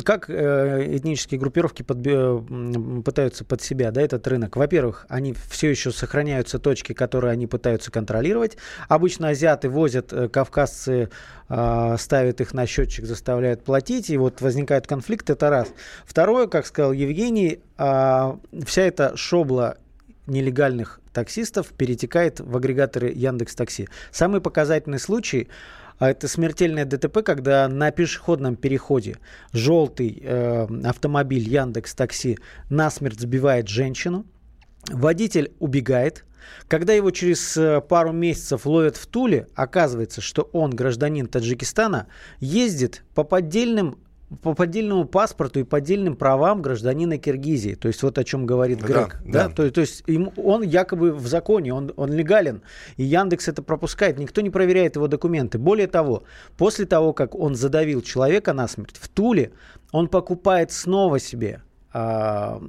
как 0.04 0.28
э, 0.28 0.96
этнические 0.96 1.40
группировки 1.40 1.82
пытаются 1.82 3.44
под 3.44 3.62
себя, 3.62 3.90
да, 3.90 4.02
этот 4.02 4.26
рынок? 4.26 4.56
Во-первых, 4.56 5.06
они 5.08 5.34
все 5.48 5.70
еще 5.70 5.90
сохраняются 5.90 6.58
точки, 6.58 6.92
которые 6.92 7.32
они 7.32 7.46
пытаются 7.46 7.90
контролировать. 7.90 8.56
Обычно 8.88 9.28
азиаты 9.28 9.68
возят, 9.68 10.12
э, 10.12 10.28
кавказцы 10.28 11.10
а, 11.48 11.96
ставят 11.98 12.40
их 12.40 12.52
на 12.52 12.66
счетчик, 12.66 13.04
заставляют 13.04 13.64
платить, 13.64 14.10
и 14.10 14.16
вот 14.16 14.40
возникает 14.40 14.86
конфликт, 14.86 15.30
это 15.30 15.50
раз. 15.50 15.68
Второе, 16.04 16.46
как 16.46 16.66
сказал 16.66 16.92
Евгений, 16.92 17.60
а, 17.76 18.38
вся 18.66 18.82
эта 18.82 19.16
шобла 19.16 19.78
нелегальных 20.26 21.00
таксистов 21.14 21.68
перетекает 21.68 22.40
в 22.40 22.54
агрегаторы 22.54 23.10
Яндекс 23.10 23.54
Такси. 23.54 23.88
Самый 24.10 24.42
показательный 24.42 24.98
случай 24.98 25.48
а 25.98 26.10
это 26.10 26.26
смертельное 26.26 26.84
ДТП, 26.84 27.22
когда 27.22 27.68
на 27.68 27.90
пешеходном 27.92 28.56
переходе 28.56 29.16
желтый 29.52 30.20
э, 30.22 30.66
автомобиль 30.84 31.48
Яндекс 31.48 31.94
Такси 31.94 32.38
насмерть 32.68 33.20
сбивает 33.20 33.68
женщину, 33.68 34.26
водитель 34.88 35.52
убегает. 35.60 36.24
Когда 36.68 36.92
его 36.92 37.10
через 37.10 37.56
э, 37.56 37.80
пару 37.80 38.12
месяцев 38.12 38.66
ловят 38.66 38.96
в 38.96 39.06
Туле, 39.06 39.46
оказывается, 39.54 40.20
что 40.20 40.42
он 40.52 40.70
гражданин 40.70 41.26
Таджикистана, 41.26 42.08
ездит 42.40 43.04
по 43.14 43.22
поддельным 43.22 43.98
по 44.42 44.54
поддельному 44.54 45.04
паспорту 45.04 45.60
и 45.60 45.64
поддельным 45.64 46.16
правам 46.16 46.62
гражданина 46.62 47.18
Киргизии. 47.18 47.74
То 47.74 47.88
есть 47.88 48.02
вот 48.02 48.18
о 48.18 48.24
чем 48.24 48.46
говорит 48.46 48.80
Грег. 48.80 49.20
Да, 49.24 49.32
да. 49.32 49.48
да? 49.48 49.54
То, 49.54 49.70
то 49.70 49.80
есть 49.80 50.02
им, 50.06 50.30
он 50.36 50.62
якобы 50.62 51.12
в 51.12 51.26
законе, 51.26 51.74
он, 51.74 51.92
он 51.96 52.12
легален. 52.12 52.62
И 52.96 53.04
Яндекс 53.04 53.48
это 53.48 53.62
пропускает. 53.62 54.18
Никто 54.18 54.40
не 54.40 54.50
проверяет 54.50 54.96
его 54.96 55.08
документы. 55.08 55.58
Более 55.58 55.86
того, 55.86 56.24
после 56.56 56.86
того, 56.86 57.12
как 57.12 57.34
он 57.34 57.54
задавил 57.54 58.02
человека 58.02 58.52
насмерть 58.52 58.96
в 58.98 59.08
Туле, 59.08 59.52
он 59.92 60.08
покупает 60.08 60.72
снова 60.72 61.18
себе 61.18 61.62
а, 61.92 62.60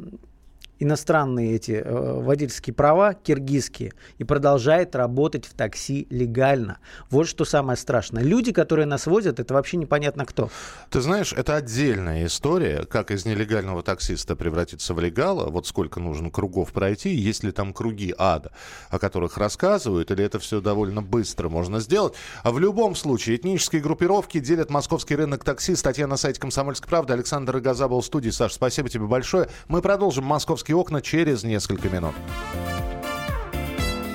иностранные 0.79 1.55
эти 1.55 1.71
э, 1.71 2.21
водительские 2.21 2.73
права, 2.73 3.13
киргизские, 3.13 3.93
и 4.17 4.23
продолжает 4.23 4.95
работать 4.95 5.45
в 5.45 5.53
такси 5.53 6.07
легально. 6.09 6.79
Вот 7.09 7.27
что 7.27 7.45
самое 7.45 7.77
страшное. 7.77 8.23
Люди, 8.23 8.51
которые 8.51 8.85
нас 8.85 9.07
возят, 9.07 9.39
это 9.39 9.53
вообще 9.53 9.77
непонятно 9.77 10.25
кто. 10.25 10.49
Ты 10.89 11.01
знаешь, 11.01 11.33
это 11.33 11.55
отдельная 11.55 12.25
история, 12.25 12.85
как 12.85 13.11
из 13.11 13.25
нелегального 13.25 13.83
таксиста 13.83 14.35
превратиться 14.35 14.93
в 14.93 14.99
легала, 14.99 15.49
вот 15.49 15.67
сколько 15.67 15.99
нужно 15.99 16.29
кругов 16.29 16.71
пройти, 16.71 17.13
есть 17.13 17.43
ли 17.43 17.51
там 17.51 17.73
круги 17.73 18.13
ада, 18.17 18.51
о 18.89 18.99
которых 18.99 19.37
рассказывают, 19.37 20.11
или 20.11 20.23
это 20.23 20.39
все 20.39 20.61
довольно 20.61 21.01
быстро 21.01 21.49
можно 21.49 21.79
сделать. 21.79 22.13
А 22.43 22.51
в 22.51 22.59
любом 22.59 22.95
случае, 22.95 23.37
этнические 23.37 23.81
группировки 23.81 24.39
делят 24.39 24.69
московский 24.69 25.15
рынок 25.15 25.43
такси. 25.43 25.75
Статья 25.75 26.07
на 26.07 26.17
сайте 26.17 26.39
«Комсомольской 26.39 26.89
правды». 26.89 27.13
Александр 27.13 27.59
Газа 27.59 27.87
в 27.87 28.01
студии. 28.01 28.29
Саш, 28.29 28.53
спасибо 28.53 28.89
тебе 28.89 29.05
большое. 29.05 29.49
Мы 29.67 29.81
продолжим 29.81 30.25
московский 30.25 30.64
«Московские 30.65 30.77
окна» 30.77 31.01
через 31.01 31.43
несколько 31.43 31.89
минут. 31.89 32.15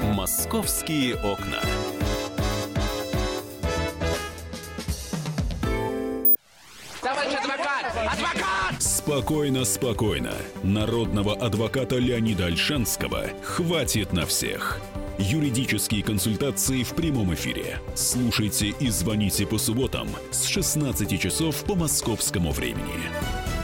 «Московские 0.03 1.15
окна». 1.15 1.61
Товарищ 7.01 7.35
адвокат! 7.39 7.85
Адвокат! 7.95 8.83
Спокойно, 8.83 9.65
спокойно. 9.65 10.33
Народного 10.65 11.37
адвоката 11.37 11.99
Леонида 11.99 12.47
Альшанского 12.47 13.27
хватит 13.45 14.13
на 14.13 14.27
всех. 14.27 14.81
Юридические 15.19 16.03
консультации 16.03 16.83
в 16.83 16.95
прямом 16.95 17.33
эфире. 17.35 17.79
Слушайте 17.95 18.75
и 18.81 18.89
звоните 18.89 19.47
по 19.47 19.57
субботам 19.59 20.09
с 20.33 20.47
16 20.47 21.21
часов 21.21 21.63
по 21.63 21.77
московскому 21.77 22.51
времени. 22.51 23.60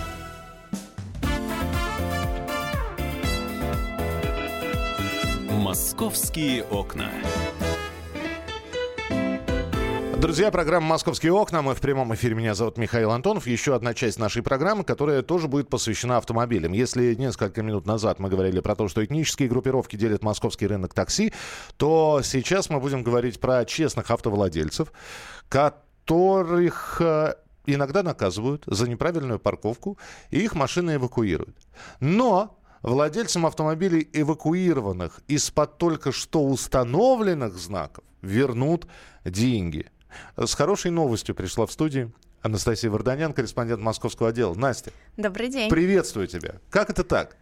«Московские 5.67 6.63
окна». 6.63 7.11
Друзья, 10.21 10.53
программа 10.53 10.87
«Московские 10.87 11.33
окна». 11.33 11.61
Мы 11.61 11.75
в 11.75 11.81
прямом 11.81 12.15
эфире. 12.15 12.37
Меня 12.37 12.55
зовут 12.55 12.79
Михаил 12.79 13.11
Антонов. 13.11 13.49
Еще 13.49 13.75
одна 13.75 13.93
часть 13.93 14.21
нашей 14.21 14.45
программы, 14.45 14.85
которая 14.85 15.23
тоже 15.23 15.49
будет 15.49 15.69
посвящена 15.69 16.19
автомобилям. 16.19 16.71
Если 16.71 17.17
несколько 17.17 17.65
минут 17.65 17.85
назад 17.85 18.21
мы 18.21 18.29
говорили 18.29 18.61
про 18.61 18.77
то, 18.77 18.87
что 18.87 19.05
этнические 19.05 19.49
группировки 19.49 19.97
делят 19.97 20.23
московский 20.23 20.69
рынок 20.69 20.95
такси, 20.95 21.33
то 21.79 22.21
сейчас 22.23 22.71
мы 22.71 22.79
будем 22.79 23.03
говорить 23.03 23.41
про 23.41 23.65
честных 23.65 24.13
автовладельцев, 24.13 24.93
которых 25.49 27.01
э, 27.01 27.35
иногда 27.67 28.05
наказывают 28.05 28.63
за 28.69 28.89
неправильную 28.89 29.41
парковку, 29.41 29.99
и 30.31 30.39
их 30.39 30.55
машины 30.55 30.95
эвакуируют. 30.95 31.57
Но 31.99 32.57
владельцам 32.87 33.45
автомобилей, 33.45 34.09
эвакуированных 34.13 35.21
из-под 35.29 35.77
только 35.77 36.13
что 36.13 36.45
установленных 36.45 37.55
знаков, 37.57 38.05
вернут 38.23 38.87
деньги. 39.25 39.91
С 40.37 40.55
хорошей 40.55 40.91
новостью 40.91 41.35
пришла 41.35 41.67
в 41.67 41.73
студию 41.73 42.15
Анастасия 42.41 42.91
Варданян, 42.91 43.33
корреспондент 43.33 43.83
московского 43.83 44.31
отдела. 44.31 44.55
Настя. 44.55 44.93
Добрый 45.17 45.49
день. 45.49 45.69
Приветствую 45.69 46.29
тебя. 46.29 46.61
Как 46.71 46.89
это 46.89 47.03
так? 47.03 47.37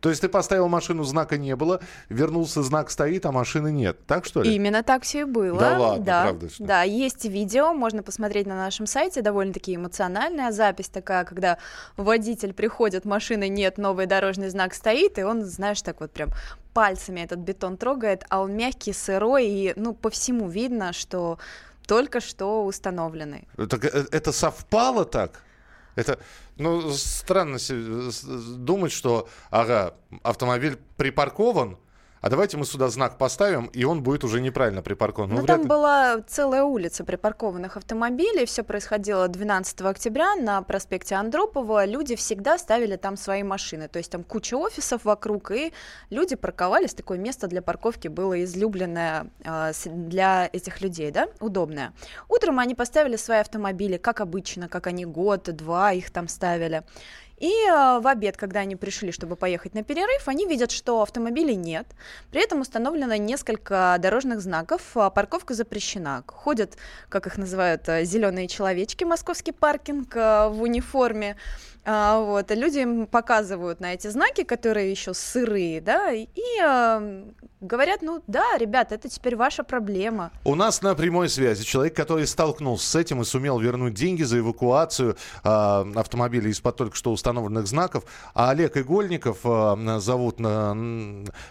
То 0.00 0.10
есть 0.10 0.20
ты 0.20 0.28
поставил 0.28 0.68
машину, 0.68 1.04
знака 1.04 1.38
не 1.38 1.56
было, 1.56 1.80
вернулся, 2.08 2.62
знак 2.62 2.90
стоит, 2.90 3.26
а 3.26 3.32
машины 3.32 3.72
нет. 3.72 3.98
Так 4.06 4.24
что 4.24 4.42
ли? 4.42 4.54
Именно 4.54 4.82
так 4.82 5.02
все 5.02 5.20
и 5.20 5.24
было. 5.24 5.58
Да 5.58 5.78
ладно, 5.78 6.04
да. 6.04 6.22
правда 6.22 6.48
что? 6.48 6.64
Да, 6.64 6.82
есть 6.82 7.24
видео, 7.24 7.72
можно 7.72 8.02
посмотреть 8.02 8.46
на 8.46 8.56
нашем 8.56 8.86
сайте, 8.86 9.22
довольно-таки 9.22 9.74
эмоциональная 9.74 10.52
запись 10.52 10.88
такая, 10.88 11.24
когда 11.24 11.58
водитель 11.96 12.52
приходит, 12.52 13.04
машины 13.04 13.48
нет, 13.48 13.78
новый 13.78 14.06
дорожный 14.06 14.50
знак 14.50 14.74
стоит, 14.74 15.18
и 15.18 15.22
он, 15.22 15.44
знаешь, 15.44 15.82
так 15.82 16.00
вот 16.00 16.10
прям 16.10 16.30
пальцами 16.74 17.20
этот 17.20 17.40
бетон 17.40 17.76
трогает, 17.76 18.24
а 18.28 18.40
он 18.40 18.54
мягкий, 18.54 18.92
сырой, 18.92 19.46
и, 19.46 19.72
ну, 19.76 19.94
по 19.94 20.10
всему 20.10 20.48
видно, 20.48 20.92
что 20.92 21.38
только 21.86 22.20
что 22.20 22.64
установленный. 22.64 23.48
Так, 23.56 23.84
э, 23.84 24.06
это 24.12 24.30
совпало 24.30 25.04
так? 25.04 25.42
Это, 25.98 26.20
ну, 26.56 26.92
странно 26.92 27.58
думать, 28.56 28.92
что, 28.92 29.28
ага, 29.50 29.94
автомобиль 30.22 30.78
припаркован, 30.96 31.76
а 32.20 32.30
давайте 32.30 32.56
мы 32.56 32.64
сюда 32.64 32.88
знак 32.88 33.18
поставим, 33.18 33.66
и 33.66 33.84
он 33.84 34.02
будет 34.02 34.24
уже 34.24 34.40
неправильно 34.40 34.82
припаркован. 34.82 35.30
Ну, 35.30 35.40
ну 35.40 35.46
там 35.46 35.62
ли... 35.62 35.66
была 35.66 36.20
целая 36.26 36.62
улица 36.62 37.04
припаркованных 37.04 37.76
автомобилей, 37.76 38.46
все 38.46 38.62
происходило 38.62 39.28
12 39.28 39.80
октября 39.82 40.34
на 40.36 40.62
проспекте 40.62 41.14
Андропова, 41.14 41.84
люди 41.84 42.16
всегда 42.16 42.58
ставили 42.58 42.96
там 42.96 43.16
свои 43.16 43.42
машины, 43.42 43.88
то 43.88 43.98
есть 43.98 44.10
там 44.10 44.24
куча 44.24 44.54
офисов 44.54 45.04
вокруг, 45.04 45.50
и 45.50 45.72
люди 46.10 46.36
парковались, 46.36 46.94
такое 46.94 47.18
место 47.18 47.46
для 47.46 47.62
парковки 47.62 48.08
было 48.08 48.42
излюбленное 48.44 49.30
э, 49.44 49.72
для 49.86 50.48
этих 50.52 50.80
людей, 50.80 51.10
да, 51.10 51.28
удобное. 51.40 51.92
Утром 52.28 52.58
они 52.58 52.74
поставили 52.74 53.16
свои 53.16 53.38
автомобили, 53.38 53.96
как 53.96 54.20
обычно, 54.20 54.68
как 54.68 54.86
они 54.86 55.04
год-два 55.04 55.92
их 55.92 56.10
там 56.10 56.28
ставили. 56.28 56.82
И 57.38 57.50
э, 57.50 58.00
в 58.00 58.06
обед, 58.06 58.36
когда 58.36 58.60
они 58.60 58.74
пришли, 58.74 59.12
чтобы 59.12 59.36
поехать 59.36 59.74
на 59.74 59.84
перерыв, 59.84 60.26
они 60.26 60.46
видят, 60.46 60.70
что 60.70 61.02
автомобилей 61.02 61.54
нет. 61.54 61.86
При 62.30 62.42
этом 62.42 62.60
установлено 62.60 63.14
несколько 63.14 63.96
дорожных 64.00 64.40
знаков. 64.40 64.82
А 64.96 65.10
парковка 65.10 65.54
запрещена. 65.54 66.24
Ходят, 66.26 66.76
как 67.08 67.26
их 67.26 67.38
называют, 67.38 67.88
э, 67.88 68.04
зеленые 68.04 68.48
человечки, 68.48 69.04
московский 69.04 69.52
паркинг 69.52 70.16
э, 70.16 70.48
в 70.48 70.62
униформе. 70.62 71.36
А, 71.90 72.20
вот, 72.20 72.50
люди 72.50 72.80
им 72.80 73.06
показывают 73.06 73.80
на 73.80 73.94
эти 73.94 74.08
знаки, 74.08 74.44
которые 74.44 74.90
еще 74.90 75.14
сырые, 75.14 75.80
да, 75.80 76.12
и 76.12 76.28
э, 76.62 77.24
говорят, 77.62 78.02
ну 78.02 78.22
да, 78.26 78.58
ребята, 78.58 78.96
это 78.96 79.08
теперь 79.08 79.36
ваша 79.36 79.64
проблема. 79.64 80.30
У 80.44 80.54
нас 80.54 80.82
на 80.82 80.94
прямой 80.94 81.30
связи 81.30 81.64
человек, 81.64 81.96
который 81.96 82.26
столкнулся 82.26 82.86
с 82.86 82.94
этим 82.94 83.22
и 83.22 83.24
сумел 83.24 83.58
вернуть 83.58 83.94
деньги 83.94 84.22
за 84.22 84.40
эвакуацию 84.40 85.16
э, 85.42 85.48
автомобиля 85.48 86.50
из-под 86.50 86.76
только 86.76 86.94
что 86.94 87.10
установленных 87.10 87.66
знаков. 87.66 88.04
А 88.34 88.50
Олег 88.50 88.76
Игольников 88.76 89.38
э, 89.44 89.98
зовут 89.98 90.40
на, 90.40 90.76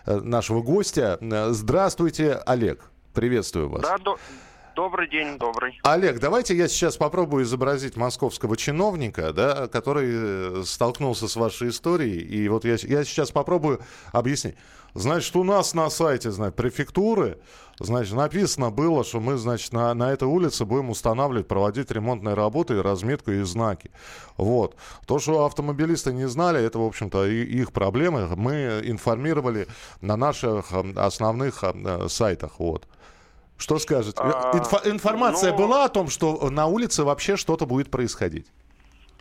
э, 0.05 0.19
нашего 0.19 0.61
гостя. 0.61 1.17
Здравствуйте, 1.49 2.33
Олег. 2.45 2.91
Приветствую 3.15 3.69
вас. 3.69 3.81
Да, 3.81 3.97
до... 3.97 4.19
Добрый 4.77 5.09
день, 5.09 5.39
добрый. 5.39 5.79
Олег, 5.81 6.19
давайте 6.19 6.55
я 6.55 6.67
сейчас 6.67 6.97
попробую 6.97 7.45
изобразить 7.45 7.97
московского 7.97 8.55
чиновника, 8.55 9.33
да, 9.33 9.67
который 9.67 10.07
э, 10.07 10.63
столкнулся 10.67 11.27
с 11.27 11.35
вашей 11.35 11.69
историей. 11.69 12.19
И 12.19 12.47
вот 12.47 12.63
я, 12.63 12.75
я 12.83 13.03
сейчас 13.03 13.31
попробую 13.31 13.81
объяснить. 14.11 14.53
Значит, 14.93 15.35
у 15.35 15.43
нас 15.43 15.73
на 15.73 15.89
сайте, 15.89 16.29
значит, 16.29 16.55
префектуры, 16.55 17.39
значит, 17.79 18.13
написано 18.13 18.69
было, 18.69 19.03
что 19.03 19.19
мы, 19.19 19.37
значит, 19.37 19.73
на, 19.73 19.91
на 19.95 20.11
этой 20.11 20.27
улице 20.27 20.63
будем 20.63 20.91
устанавливать, 20.91 21.47
проводить 21.47 21.89
ремонтные 21.89 22.35
работы, 22.35 22.79
разметку 22.83 23.31
и 23.31 23.41
знаки. 23.41 23.89
Вот. 24.37 24.75
То, 25.07 25.17
что 25.17 25.43
автомобилисты 25.45 26.13
не 26.13 26.27
знали, 26.27 26.63
это, 26.63 26.77
в 26.77 26.85
общем-то, 26.85 27.25
их 27.25 27.71
проблемы. 27.71 28.27
Мы 28.35 28.81
информировали 28.83 29.67
на 30.01 30.17
наших 30.17 30.71
основных 30.71 31.63
сайтах. 32.09 32.59
Вот. 32.59 32.87
Что 33.57 33.79
скажете? 33.79 34.17
А, 34.21 34.51
Инфо- 34.53 34.89
информация 34.89 35.51
ну- 35.51 35.57
была 35.57 35.85
о 35.85 35.89
том, 35.89 36.09
что 36.09 36.49
на 36.49 36.67
улице 36.67 37.03
вообще 37.03 37.35
что-то 37.37 37.65
будет 37.65 37.89
происходить? 37.89 38.47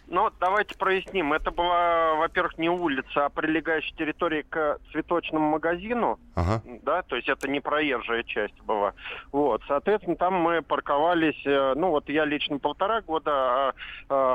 Ну, 0.09 0.31
давайте 0.39 0.77
проясним. 0.77 1.33
Это 1.33 1.51
была, 1.51 2.15
во-первых, 2.15 2.59
не 2.59 2.71
улица, 2.71 3.27
а 3.27 3.29
прилегающая 3.29 3.97
территория 3.97 4.45
к 4.45 4.79
цветочному 4.93 5.51
магазину. 5.51 6.19
Ага. 6.37 6.63
Да, 6.83 7.03
то 7.03 7.17
есть 7.17 7.29
это 7.29 7.49
не 7.49 7.61
проезжая 7.61 8.23
часть 8.23 8.59
была. 8.63 8.93
Вот, 9.33 9.63
соответственно, 9.67 10.17
там 10.17 10.35
мы 10.35 10.63
парковались, 10.63 11.41
э, 11.45 11.75
ну 11.77 11.91
вот 11.91 12.09
я 12.09 12.25
лично 12.25 12.59
полтора 12.59 13.01
года, 13.01 13.33
а 13.33 13.75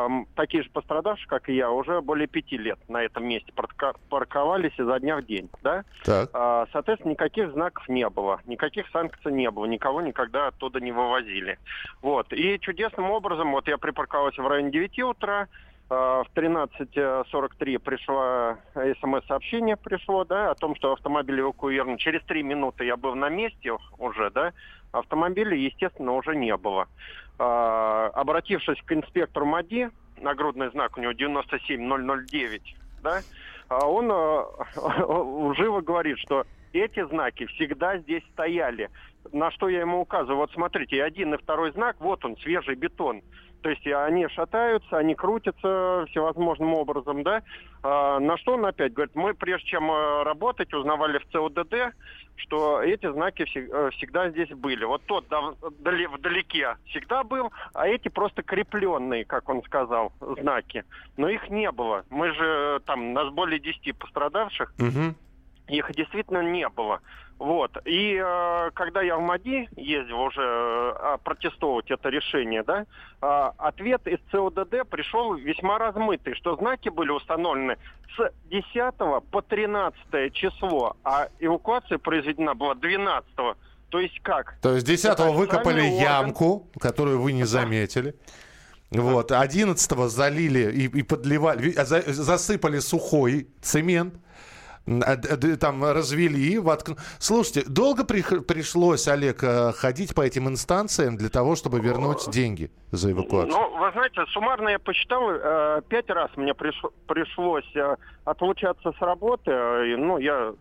эм, 0.06 0.28
такие 0.36 0.64
же 0.64 0.70
пострадавшие, 0.70 1.28
как 1.28 1.48
и 1.48 1.56
я, 1.56 1.72
уже 1.72 2.02
более 2.02 2.28
пяти 2.28 2.58
лет 2.58 2.80
на 2.90 3.04
этом 3.04 3.26
месте 3.26 3.54
парковались 4.10 4.78
изо 4.78 5.00
дня 5.00 5.18
в 5.18 5.26
день, 5.26 5.50
да. 5.64 5.84
Так. 6.04 6.30
А, 6.34 6.66
Соответственно, 6.72 7.12
никаких 7.12 7.52
знаков 7.52 7.88
не 7.88 8.10
было, 8.10 8.42
никаких 8.46 8.90
санкций 8.90 9.32
не 9.32 9.50
было, 9.50 9.66
никого 9.66 10.02
никогда 10.02 10.48
оттуда 10.48 10.80
не 10.80 10.92
вывозили. 10.92 11.60
Вот. 12.02 12.34
И 12.34 12.60
чудесным 12.60 13.10
образом, 13.12 13.52
вот 13.52 13.68
я 13.68 13.78
припарковался 13.78 14.42
в 14.42 14.48
районе 14.48 14.72
9 14.72 15.00
утра, 15.04 15.42
а, 15.42 15.48
в 15.92 16.28
13.43 16.34 17.80
пришло 17.80 18.56
смс-сообщение 18.74 19.76
пришло, 19.76 20.24
да, 20.24 20.52
о 20.52 20.56
том, 20.56 20.74
что 20.76 20.94
автомобиль 20.94 21.42
эвакуирован. 21.42 21.98
Через 21.98 22.24
три 22.24 22.44
минуты 22.44 22.86
я 22.86 22.96
был 22.96 23.14
на 23.16 23.28
месте 23.28 23.74
уже, 23.98 24.30
да, 24.30 24.54
автомобиля, 24.94 25.54
естественно, 25.56 26.14
уже 26.14 26.34
не 26.36 26.56
было. 26.56 26.88
А, 27.38 28.10
Обратившись 28.14 28.82
к 28.86 28.94
инспектору 28.94 29.46
МАДИ, 29.46 29.90
нагрудный 30.22 30.70
знак 30.72 30.98
у 30.98 31.02
него 31.02 31.12
97009, 31.12 32.76
да, 33.04 33.20
а 33.68 33.86
он 33.86 34.10
э, 34.12 35.56
живо 35.58 35.82
говорит, 35.82 36.20
что 36.20 36.46
эти 36.80 37.06
знаки 37.08 37.46
всегда 37.48 37.98
здесь 37.98 38.24
стояли. 38.34 38.90
На 39.32 39.52
что 39.52 39.70
я 39.70 39.82
ему 39.82 40.02
указываю? 40.02 40.38
Вот 40.38 40.52
смотрите, 40.52 41.04
один 41.04 41.34
и 41.34 41.38
второй 41.38 41.72
знак, 41.72 41.98
вот 42.00 42.26
он, 42.26 42.38
свежий 42.38 42.76
бетон. 42.76 43.22
То 43.62 43.70
есть 43.70 43.86
они 43.86 44.28
шатаются, 44.30 44.98
они 44.98 45.14
крутятся 45.14 46.06
всевозможным 46.10 46.74
образом, 46.74 47.24
да. 47.24 47.44
А, 47.84 48.20
на 48.20 48.38
что 48.38 48.54
он 48.54 48.66
опять 48.66 48.94
говорит, 48.94 49.16
мы 49.16 49.34
прежде 49.34 49.68
чем 49.68 49.92
э, 49.92 50.24
работать, 50.24 50.74
узнавали 50.74 51.20
в 51.20 51.28
ЦОДД, 51.32 51.96
что 52.38 52.82
эти 52.82 53.12
знаки 53.12 53.46
э, 53.56 53.90
всегда 53.92 54.30
здесь 54.30 54.50
были. 54.50 54.84
Вот 54.84 55.04
тот 55.06 55.26
вдалеке 55.62 56.76
всегда 56.86 57.24
был, 57.24 57.52
а 57.74 57.88
эти 57.88 58.10
просто 58.10 58.42
крепленные, 58.42 59.26
как 59.26 59.48
он 59.50 59.62
сказал, 59.64 60.12
знаки. 60.20 60.84
Но 61.18 61.30
их 61.30 61.50
не 61.50 61.72
было. 61.72 62.04
Мы 62.10 62.34
же 62.34 62.78
э, 62.78 62.80
там, 62.86 63.14
нас 63.14 63.32
более 63.32 63.60
10 63.60 63.96
пострадавших, 63.98 64.74
Мгм. 64.80 65.16
Их 65.68 65.92
действительно 65.96 66.42
не 66.42 66.68
было. 66.70 67.02
Вот. 67.42 67.76
И 67.86 68.22
э, 68.24 68.70
когда 68.76 69.02
я 69.02 69.18
в 69.18 69.22
МАДИ 69.22 69.70
ездил 69.76 70.20
уже 70.20 70.42
э, 70.44 70.46
а, 70.46 71.18
протестовать 71.24 71.90
это 71.90 72.10
решение, 72.10 72.62
да, 72.62 72.86
а, 73.20 73.54
ответ 73.58 74.06
из 74.06 74.20
ЦОДД 74.30 74.88
пришел 74.88 75.34
весьма 75.34 75.80
размытый, 75.80 76.36
что 76.36 76.56
знаки 76.56 76.90
были 76.90 77.10
установлены 77.10 77.78
с 78.16 78.32
10 78.52 78.94
по 79.32 79.42
13 79.42 80.32
число, 80.34 80.96
а 81.04 81.30
эвакуация 81.40 81.98
произведена 81.98 82.54
была 82.54 82.76
12 82.76 83.26
То 83.90 84.00
есть 84.00 84.20
как? 84.22 84.58
То 84.62 84.76
есть 84.76 84.86
10 84.86 85.06
Это 85.06 85.32
выкопали 85.32 85.82
орган. 85.82 85.94
ямку, 86.00 86.68
которую 86.80 87.22
вы 87.22 87.32
не 87.32 87.46
заметили. 87.46 88.14
Вот, 88.92 89.32
11 89.32 90.10
залили 90.12 90.72
и, 90.72 91.00
и 91.00 91.02
подливали, 91.02 91.74
а 91.74 91.86
за- 91.86 92.04
засыпали 92.14 92.78
сухой 92.80 93.48
цемент, 93.62 94.14
там 95.60 95.84
развели, 95.84 96.58
воткн- 96.58 96.98
Слушайте, 97.20 97.64
долго 97.70 98.04
прих- 98.04 98.42
пришлось, 98.46 99.08
Олег, 99.08 99.44
э, 99.44 99.72
ходить 99.74 100.16
по 100.16 100.22
этим 100.22 100.48
инстанциям 100.48 101.18
для 101.18 101.30
того, 101.30 101.56
чтобы 101.56 101.80
вернуть 101.80 102.30
деньги 102.32 102.72
за 102.92 103.12
эвакуацию? 103.12 103.52
Ну, 103.52 103.78
вы 103.78 103.92
знаете, 103.92 104.26
суммарно 104.32 104.70
я 104.70 104.80
посчитал, 104.80 105.30
э, 105.32 105.82
пять 105.88 106.10
раз 106.10 106.32
мне 106.36 106.54
приш- 106.54 106.92
пришлось 107.08 107.70
э, 107.76 107.96
отлучаться 108.26 108.92
с 108.98 109.02
работы. 109.02 109.52
э, 109.52 109.96
ну, 109.98 110.18
я 110.18 110.54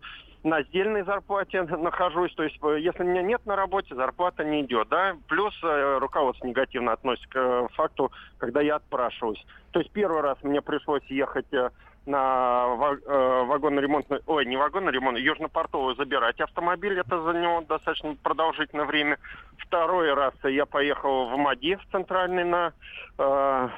на 0.43 0.63
сдельной 0.63 1.03
зарплате 1.03 1.63
нахожусь, 1.63 2.33
то 2.35 2.43
есть 2.43 2.57
э, 2.63 2.79
если 2.79 3.03
меня 3.03 3.21
нет 3.21 3.45
на 3.45 3.55
работе, 3.55 3.95
зарплата 3.95 4.43
не 4.43 4.61
идет, 4.61 4.87
да. 4.89 5.15
Плюс 5.27 5.53
э, 5.63 5.97
руководство 5.99 6.47
негативно 6.47 6.93
относится 6.93 7.29
к 7.29 7.35
э, 7.37 7.67
факту, 7.75 8.11
когда 8.37 8.61
я 8.61 8.75
отпрашиваюсь. 8.77 9.43
То 9.71 9.79
есть 9.79 9.91
первый 9.91 10.21
раз 10.21 10.37
мне 10.43 10.61
пришлось 10.61 11.03
ехать 11.09 11.51
э, 11.53 11.69
на 12.05 12.65
э, 13.05 13.43
вагонно-ремонтную, 13.45 14.21
ой, 14.25 14.45
не 14.45 14.57
вагонно-ремонт, 14.57 15.17
южно-портовую 15.17 15.95
забирать 15.95 16.39
автомобиль, 16.41 16.99
это 16.99 17.21
за 17.21 17.33
него 17.33 17.61
достаточно 17.61 18.15
продолжительное 18.21 18.85
время. 18.85 19.17
Второй 19.57 20.13
раз 20.13 20.33
я 20.43 20.65
поехал 20.65 21.29
в 21.29 21.37
МАДИ, 21.37 21.75
в 21.75 21.91
центральный, 21.91 22.43
на, 22.43 22.73
э, 23.17 23.69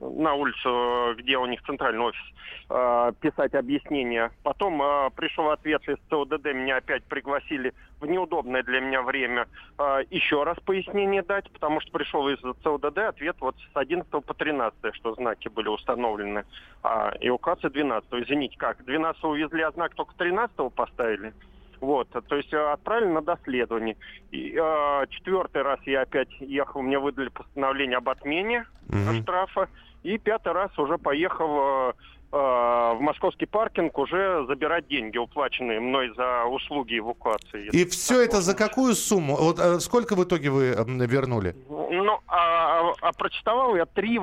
на 0.00 0.34
улицу, 0.34 1.14
где 1.18 1.36
у 1.36 1.46
них 1.46 1.62
центральный 1.64 2.04
офис, 2.04 2.22
э, 2.70 3.12
писать 3.20 3.54
объяснение. 3.54 4.30
Потом 4.42 4.82
э, 4.82 5.10
пришел 5.14 5.50
ответ 5.50 5.86
из 5.88 5.98
ЦОДД, 6.10 6.46
меня 6.54 6.76
опять 6.76 7.04
пригласили 7.04 7.74
в 8.00 8.06
неудобное 8.06 8.62
для 8.62 8.80
меня 8.80 9.02
время 9.02 9.46
э, 9.78 10.04
еще 10.10 10.42
раз 10.44 10.58
пояснение 10.60 11.22
дать, 11.22 11.50
потому 11.50 11.80
что 11.80 11.92
пришел 11.92 12.28
из 12.28 12.38
ЦОДД 12.62 12.98
ответ 12.98 13.36
вот 13.40 13.56
с 13.56 13.76
11 13.76 14.10
по 14.10 14.34
13, 14.34 14.94
что 14.94 15.14
знаки 15.14 15.48
были 15.48 15.68
установлены, 15.68 16.44
а 16.82 17.12
эвакуация 17.20 17.70
12. 17.70 18.08
Извините, 18.14 18.56
как, 18.58 18.84
12 18.84 19.22
увезли, 19.24 19.62
а 19.62 19.70
знак 19.72 19.94
только 19.94 20.14
13 20.16 20.72
поставили? 20.74 21.32
Вот, 21.82 22.08
то 22.10 22.36
есть 22.36 22.52
э, 22.54 22.72
отправили 22.72 23.08
на 23.08 23.22
доследование. 23.22 23.96
И 24.30 24.56
э, 24.56 25.06
четвертый 25.10 25.62
раз 25.62 25.80
я 25.84 26.02
опять 26.02 26.28
ехал, 26.38 26.80
мне 26.80 26.96
выдали 26.96 27.28
постановление 27.28 27.96
об 27.96 28.08
отмене 28.08 28.66
Мгм. 28.88 29.22
штрафа. 29.22 29.68
И 30.04 30.16
пятый 30.16 30.52
раз 30.52 30.70
уже 30.78 30.96
поехал 30.96 31.48
э, 31.58 31.92
э, 32.32 32.36
в 32.36 32.98
московский 33.00 33.46
паркинг 33.46 33.98
уже 33.98 34.44
забирать 34.46 34.86
деньги, 34.86 35.18
уплаченные 35.18 35.80
мной 35.80 36.12
за 36.16 36.44
услуги 36.44 36.98
эвакуации. 36.98 37.68
И 37.72 37.84
все 37.86 38.22
это 38.22 38.40
за 38.42 38.54
какую 38.54 38.94
сумму? 38.94 39.34
Вот 39.34 39.58
э, 39.58 39.80
сколько 39.80 40.14
в 40.14 40.22
итоге 40.22 40.50
вы 40.50 40.76
вернули? 41.06 41.56
Ну, 41.68 42.20
а, 42.28 42.92
а 43.00 43.12
прочитал 43.12 43.74
я 43.74 43.86
3 43.86 44.18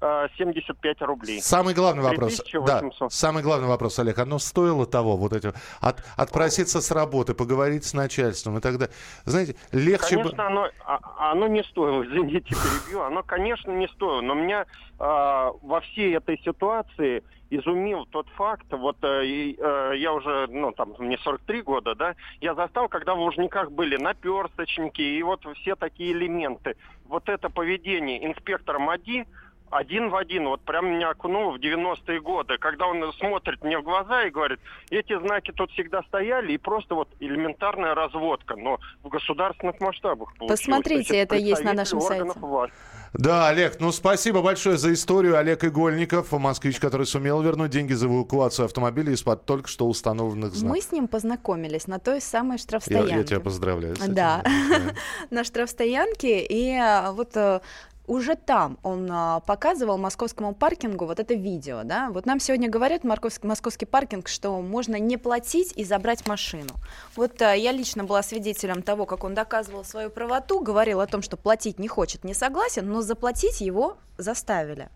875 0.00 1.02
рублей. 1.02 1.40
Самый 1.40 1.74
главный 1.74 2.02
вопрос. 2.02 2.36
Да, 2.36 2.80
3800. 2.80 3.12
самый 3.12 3.42
главный 3.42 3.68
вопрос, 3.68 3.98
Олег. 3.98 4.18
Оно 4.18 4.38
стоило 4.38 4.86
того, 4.86 5.16
вот 5.16 5.32
эти, 5.32 5.52
от, 5.80 6.04
отпроситься 6.16 6.80
с 6.80 6.90
работы, 6.90 7.34
поговорить 7.34 7.84
с 7.84 7.94
начальством 7.94 8.58
и 8.58 8.60
так 8.60 8.78
далее. 8.78 8.94
Знаете, 9.24 9.56
легче 9.72 10.16
бы... 10.16 10.22
Конечно, 10.22 10.46
оно, 10.46 10.68
а- 10.84 11.30
оно 11.32 11.48
не 11.48 11.62
стоило, 11.64 12.02
извините, 12.06 12.54
перебью. 12.54 13.02
Оно, 13.02 13.22
конечно, 13.22 13.70
не 13.72 13.88
стоило. 13.88 14.20
Но 14.20 14.34
меня 14.34 14.66
а, 14.98 15.52
во 15.62 15.80
всей 15.80 16.16
этой 16.16 16.38
ситуации 16.38 17.22
изумил 17.50 18.06
тот 18.06 18.28
факт, 18.30 18.66
вот 18.70 18.96
э, 19.02 19.54
э, 19.58 19.92
я 19.96 20.12
уже, 20.12 20.46
ну, 20.50 20.72
там, 20.72 20.94
мне 20.98 21.16
43 21.18 21.62
года, 21.62 21.94
да, 21.94 22.14
я 22.40 22.54
застал, 22.54 22.88
когда 22.88 23.14
в 23.14 23.20
Лужниках 23.20 23.70
были 23.70 23.96
наперсточники 23.96 25.00
и 25.00 25.22
вот 25.22 25.46
все 25.56 25.74
такие 25.74 26.12
элементы. 26.12 26.76
Вот 27.06 27.28
это 27.28 27.48
поведение 27.48 28.26
инспектора 28.26 28.78
МАДИ, 28.78 29.26
один 29.70 30.10
в 30.10 30.16
один, 30.16 30.46
вот 30.48 30.60
прям 30.62 30.86
меня 30.90 31.10
окунуло 31.10 31.52
в 31.52 31.60
90-е 31.60 32.20
годы, 32.20 32.58
когда 32.58 32.86
он 32.86 33.12
смотрит 33.14 33.62
мне 33.62 33.78
в 33.78 33.82
глаза 33.82 34.24
и 34.24 34.30
говорит, 34.30 34.58
эти 34.90 35.18
знаки 35.18 35.52
тут 35.52 35.70
всегда 35.72 36.02
стояли, 36.04 36.52
и 36.52 36.58
просто 36.58 36.94
вот 36.94 37.08
элементарная 37.20 37.94
разводка, 37.94 38.56
но 38.56 38.78
в 39.02 39.08
государственных 39.08 39.80
масштабах 39.80 40.34
получилось. 40.36 40.60
Посмотрите, 40.60 41.08
То 41.08 41.16
это 41.16 41.36
есть 41.36 41.64
на 41.64 41.72
нашем 41.72 42.00
сайте. 42.00 42.24
власти. 42.24 42.74
Да, 43.14 43.48
Олег, 43.48 43.80
ну 43.80 43.90
спасибо 43.90 44.42
большое 44.42 44.76
за 44.76 44.92
историю. 44.92 45.38
Олег 45.38 45.64
Игольников, 45.64 46.30
москвич, 46.32 46.78
который 46.78 47.06
сумел 47.06 47.40
вернуть 47.40 47.70
деньги 47.70 47.94
за 47.94 48.06
эвакуацию 48.06 48.66
автомобиля 48.66 49.12
из-под 49.12 49.46
только 49.46 49.68
что 49.68 49.88
установленных 49.88 50.52
знаков. 50.54 50.76
Мы 50.76 50.82
с 50.82 50.92
ним 50.92 51.08
познакомились 51.08 51.86
на 51.86 51.98
той 51.98 52.20
самой 52.20 52.56
Я, 52.56 52.58
штрафстоянке. 52.58 53.14
я 53.16 53.24
тебя 53.24 53.40
поздравляю. 53.40 53.96
с 53.96 54.00
этим, 54.02 54.14
Да. 54.14 54.42
да. 54.44 54.94
на 55.30 55.42
штрафстоянке, 55.44 56.40
и 56.44 56.76
а, 56.76 57.12
вот 57.12 57.34
э, 57.36 57.60
уже 58.08 58.36
там 58.36 58.78
он 58.82 59.08
а, 59.10 59.40
показывал 59.40 59.98
московскому 59.98 60.54
паркингу 60.54 61.04
вот 61.04 61.20
это 61.20 61.34
видео, 61.34 61.82
да. 61.84 62.08
Вот 62.10 62.26
нам 62.26 62.40
сегодня 62.40 62.68
говорят 62.68 63.04
московский, 63.04 63.46
московский 63.46 63.86
паркинг, 63.86 64.28
что 64.28 64.60
можно 64.60 64.98
не 64.98 65.16
платить 65.18 65.72
и 65.76 65.84
забрать 65.84 66.26
машину. 66.26 66.70
Вот 67.14 67.40
а, 67.42 67.54
я 67.54 67.70
лично 67.70 68.04
была 68.04 68.22
свидетелем 68.22 68.82
того, 68.82 69.04
как 69.06 69.24
он 69.24 69.34
доказывал 69.34 69.84
свою 69.84 70.10
правоту, 70.10 70.60
говорил 70.60 71.00
о 71.00 71.06
том, 71.06 71.22
что 71.22 71.36
платить 71.36 71.78
не 71.78 71.86
хочет, 71.86 72.24
не 72.24 72.34
согласен, 72.34 72.88
но 72.90 73.02
заплатить 73.02 73.60
его 73.60 73.98
заставили. 74.16 74.88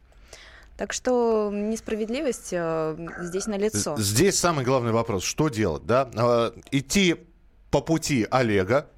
Так 0.78 0.94
что 0.94 1.50
несправедливость 1.52 2.48
э, 2.52 2.96
здесь 3.20 3.46
налицо. 3.46 3.94
Здесь 3.98 4.38
самый 4.38 4.64
главный 4.64 4.92
вопрос, 4.92 5.22
что 5.22 5.50
делать, 5.50 5.84
да? 5.84 6.10
Э, 6.14 6.52
идти 6.70 7.16
по 7.70 7.82
пути 7.82 8.26
Олега, 8.30 8.88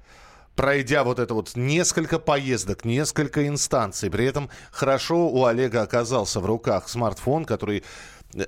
пройдя 0.55 1.03
вот 1.03 1.19
это 1.19 1.33
вот 1.33 1.55
несколько 1.55 2.19
поездок, 2.19 2.85
несколько 2.85 3.47
инстанций. 3.47 4.09
При 4.09 4.25
этом 4.25 4.49
хорошо 4.71 5.27
у 5.29 5.45
Олега 5.45 5.81
оказался 5.81 6.39
в 6.39 6.45
руках 6.45 6.89
смартфон, 6.89 7.45
который 7.45 7.83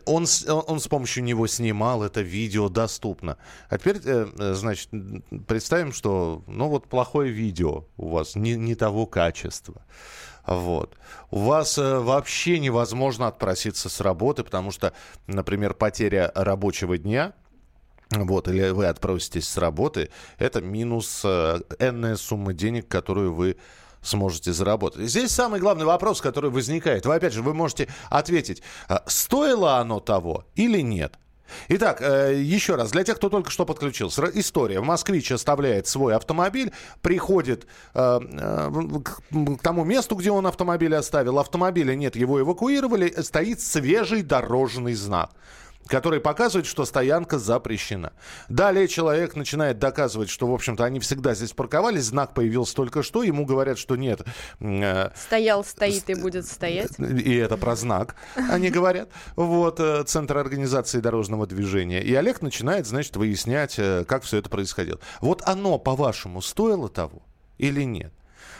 он, 0.05 0.25
он 0.47 0.79
с 0.79 0.87
помощью 0.87 1.23
него 1.23 1.47
снимал 1.47 2.03
это 2.03 2.21
видео 2.21 2.67
доступно. 2.67 3.37
А 3.69 3.77
теперь, 3.77 4.01
э, 4.03 4.53
значит, 4.53 4.89
представим, 5.47 5.93
что, 5.93 6.43
ну 6.47 6.67
вот 6.67 6.87
плохое 6.87 7.31
видео 7.31 7.85
у 7.95 8.09
вас 8.09 8.35
не, 8.35 8.55
не 8.55 8.75
того 8.75 9.05
качества. 9.05 9.81
Вот. 10.45 10.97
У 11.29 11.39
вас 11.39 11.77
э, 11.77 11.99
вообще 11.99 12.59
невозможно 12.59 13.27
отпроситься 13.27 13.89
с 13.89 14.01
работы, 14.01 14.43
потому 14.43 14.71
что, 14.71 14.93
например, 15.27 15.73
потеря 15.73 16.31
рабочего 16.35 16.97
дня– 16.97 17.33
вот, 18.11 18.47
или 18.47 18.69
вы 18.69 18.85
отпроситесь 18.85 19.49
с 19.49 19.57
работы, 19.57 20.09
это 20.37 20.61
минус 20.61 21.21
э, 21.23 21.59
энная 21.79 22.15
сумма 22.15 22.53
денег, 22.53 22.87
которую 22.87 23.33
вы 23.33 23.57
сможете 24.01 24.53
заработать. 24.53 25.09
Здесь 25.09 25.31
самый 25.31 25.59
главный 25.59 25.85
вопрос, 25.85 26.21
который 26.21 26.49
возникает. 26.49 27.05
Вы, 27.05 27.15
опять 27.15 27.33
же, 27.33 27.41
вы 27.41 27.53
можете 27.53 27.87
ответить, 28.09 28.61
а 28.87 29.03
стоило 29.07 29.77
оно 29.77 29.99
того 29.99 30.45
или 30.55 30.79
нет. 30.79 31.15
Итак, 31.69 32.01
э, 32.01 32.39
еще 32.41 32.75
раз, 32.75 32.91
для 32.91 33.03
тех, 33.03 33.17
кто 33.17 33.29
только 33.29 33.49
что 33.49 33.65
подключился. 33.65 34.29
История. 34.33 34.81
Москвич 34.81 35.31
оставляет 35.31 35.87
свой 35.87 36.15
автомобиль, 36.15 36.71
приходит 37.01 37.67
э, 37.93 38.19
к 38.19 39.61
тому 39.61 39.85
месту, 39.85 40.15
где 40.15 40.31
он 40.31 40.45
автомобиль 40.47 40.95
оставил. 40.95 41.39
Автомобиля 41.39 41.95
нет, 41.95 42.15
его 42.15 42.39
эвакуировали, 42.41 43.13
стоит 43.21 43.61
свежий 43.61 44.23
дорожный 44.23 44.93
знак 44.93 45.31
который 45.87 46.19
показывает, 46.19 46.65
что 46.65 46.85
стоянка 46.85 47.39
запрещена. 47.39 48.13
Далее 48.49 48.87
человек 48.87 49.35
начинает 49.35 49.79
доказывать, 49.79 50.29
что, 50.29 50.47
в 50.47 50.53
общем-то, 50.53 50.83
они 50.83 50.99
всегда 50.99 51.33
здесь 51.33 51.53
парковались, 51.53 52.05
знак 52.05 52.33
появился 52.33 52.75
только 52.75 53.03
что, 53.03 53.23
ему 53.23 53.45
говорят, 53.45 53.77
что 53.77 53.95
нет. 53.95 54.21
Э, 54.59 55.09
Стоял, 55.15 55.63
стоит 55.63 56.09
и 56.09 56.15
будет 56.15 56.45
стоять. 56.45 56.91
И 56.99 57.35
это 57.35 57.57
про 57.57 57.75
знак, 57.75 58.15
они 58.35 58.69
говорят. 58.69 59.09
Вот, 59.35 59.79
э, 59.79 60.03
Центр 60.05 60.37
организации 60.37 60.99
дорожного 60.99 61.47
движения. 61.47 62.01
И 62.01 62.13
Олег 62.13 62.41
начинает, 62.41 62.87
значит, 62.87 63.15
выяснять, 63.15 63.75
э, 63.77 64.05
как 64.07 64.23
все 64.23 64.37
это 64.37 64.49
происходило. 64.49 64.99
Вот 65.21 65.41
оно, 65.45 65.77
по-вашему, 65.79 66.41
стоило 66.41 66.89
того 66.89 67.23
или 67.57 67.83
нет? 67.83 68.13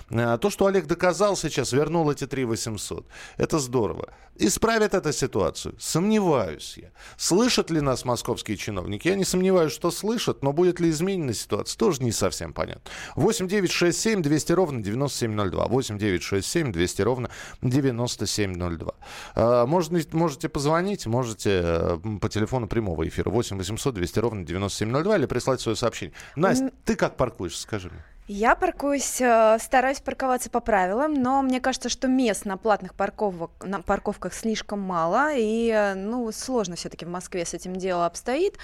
А 0.10 0.38
то, 0.38 0.50
что 0.50 0.67
Олег 0.67 0.86
доказал 0.88 1.36
сейчас, 1.36 1.74
вернул 1.74 2.10
эти 2.10 2.26
3 2.26 2.46
800. 2.46 3.06
Это 3.38 3.60
здорово. 3.60 4.13
Исправит 4.39 4.93
эту 4.93 5.12
ситуацию? 5.12 5.76
Сомневаюсь 5.80 6.76
я. 6.78 6.91
Слышат 7.17 7.72
ли 7.72 7.82
нас 7.82 8.06
московские 8.06 8.56
чиновники? 8.56 9.08
Я 9.08 9.15
не 9.15 9.26
сомневаюсь, 9.26 9.74
что 9.74 9.91
слышат, 9.91 10.43
но 10.43 10.54
будет 10.54 10.80
ли 10.80 10.89
изменена 10.91 11.34
ситуация, 11.34 11.78
тоже 11.78 12.04
не 12.04 12.12
совсем 12.12 12.54
понятно. 12.54 12.89
8 13.15 13.48
9 13.48 13.72
6 13.72 14.00
7 14.00 14.22
200 14.22 14.52
ровно 14.54 14.84
9702. 14.84 15.67
8 15.67 15.98
9 15.98 16.24
6 16.24 16.48
7 16.48 16.72
200 16.72 17.02
ровно 17.02 17.30
9702. 17.62 18.93
А, 19.36 19.65
можно, 19.65 20.00
можете 20.13 20.50
позвонить, 20.50 21.06
можете 21.08 21.62
э, 21.63 21.98
по 22.22 22.30
телефону 22.30 22.67
прямого 22.67 23.08
эфира 23.08 23.30
8 23.30 23.58
800 23.58 23.96
200 23.96 24.20
ровно 24.20 24.46
9702 24.46 25.17
или 25.17 25.26
прислать 25.26 25.60
свое 25.60 25.76
сообщение. 25.76 26.15
Настя, 26.36 26.72
ты 26.86 26.96
как 26.96 27.17
паркуешь, 27.17 27.58
скажи 27.58 27.89
мне. 27.89 28.04
Я 28.30 28.56
паркуюсь, 28.56 29.22
э, 29.22 29.58
стараюсь 29.58 30.02
парковаться 30.02 30.50
по 30.50 30.60
правилам, 30.60 31.13
но 31.13 31.42
мне 31.42 31.62
кажется, 31.62 31.88
что 31.88 32.10
мест 32.10 32.44
на 32.44 32.58
платных 32.58 32.94
парковок, 32.94 33.52
на 33.63 33.82
парковках 33.82 34.34
слишком 34.34 34.82
мало, 34.82 35.34
и 35.34 35.70
э, 35.70 35.94
ну, 35.94 36.30
сложно 36.34 36.76
все-таки 36.76 37.06
в 37.06 37.10
Москве 37.10 37.46
с 37.46 37.54
этим 37.54 37.78
дело 37.78 38.06
обстоит. 38.06 38.56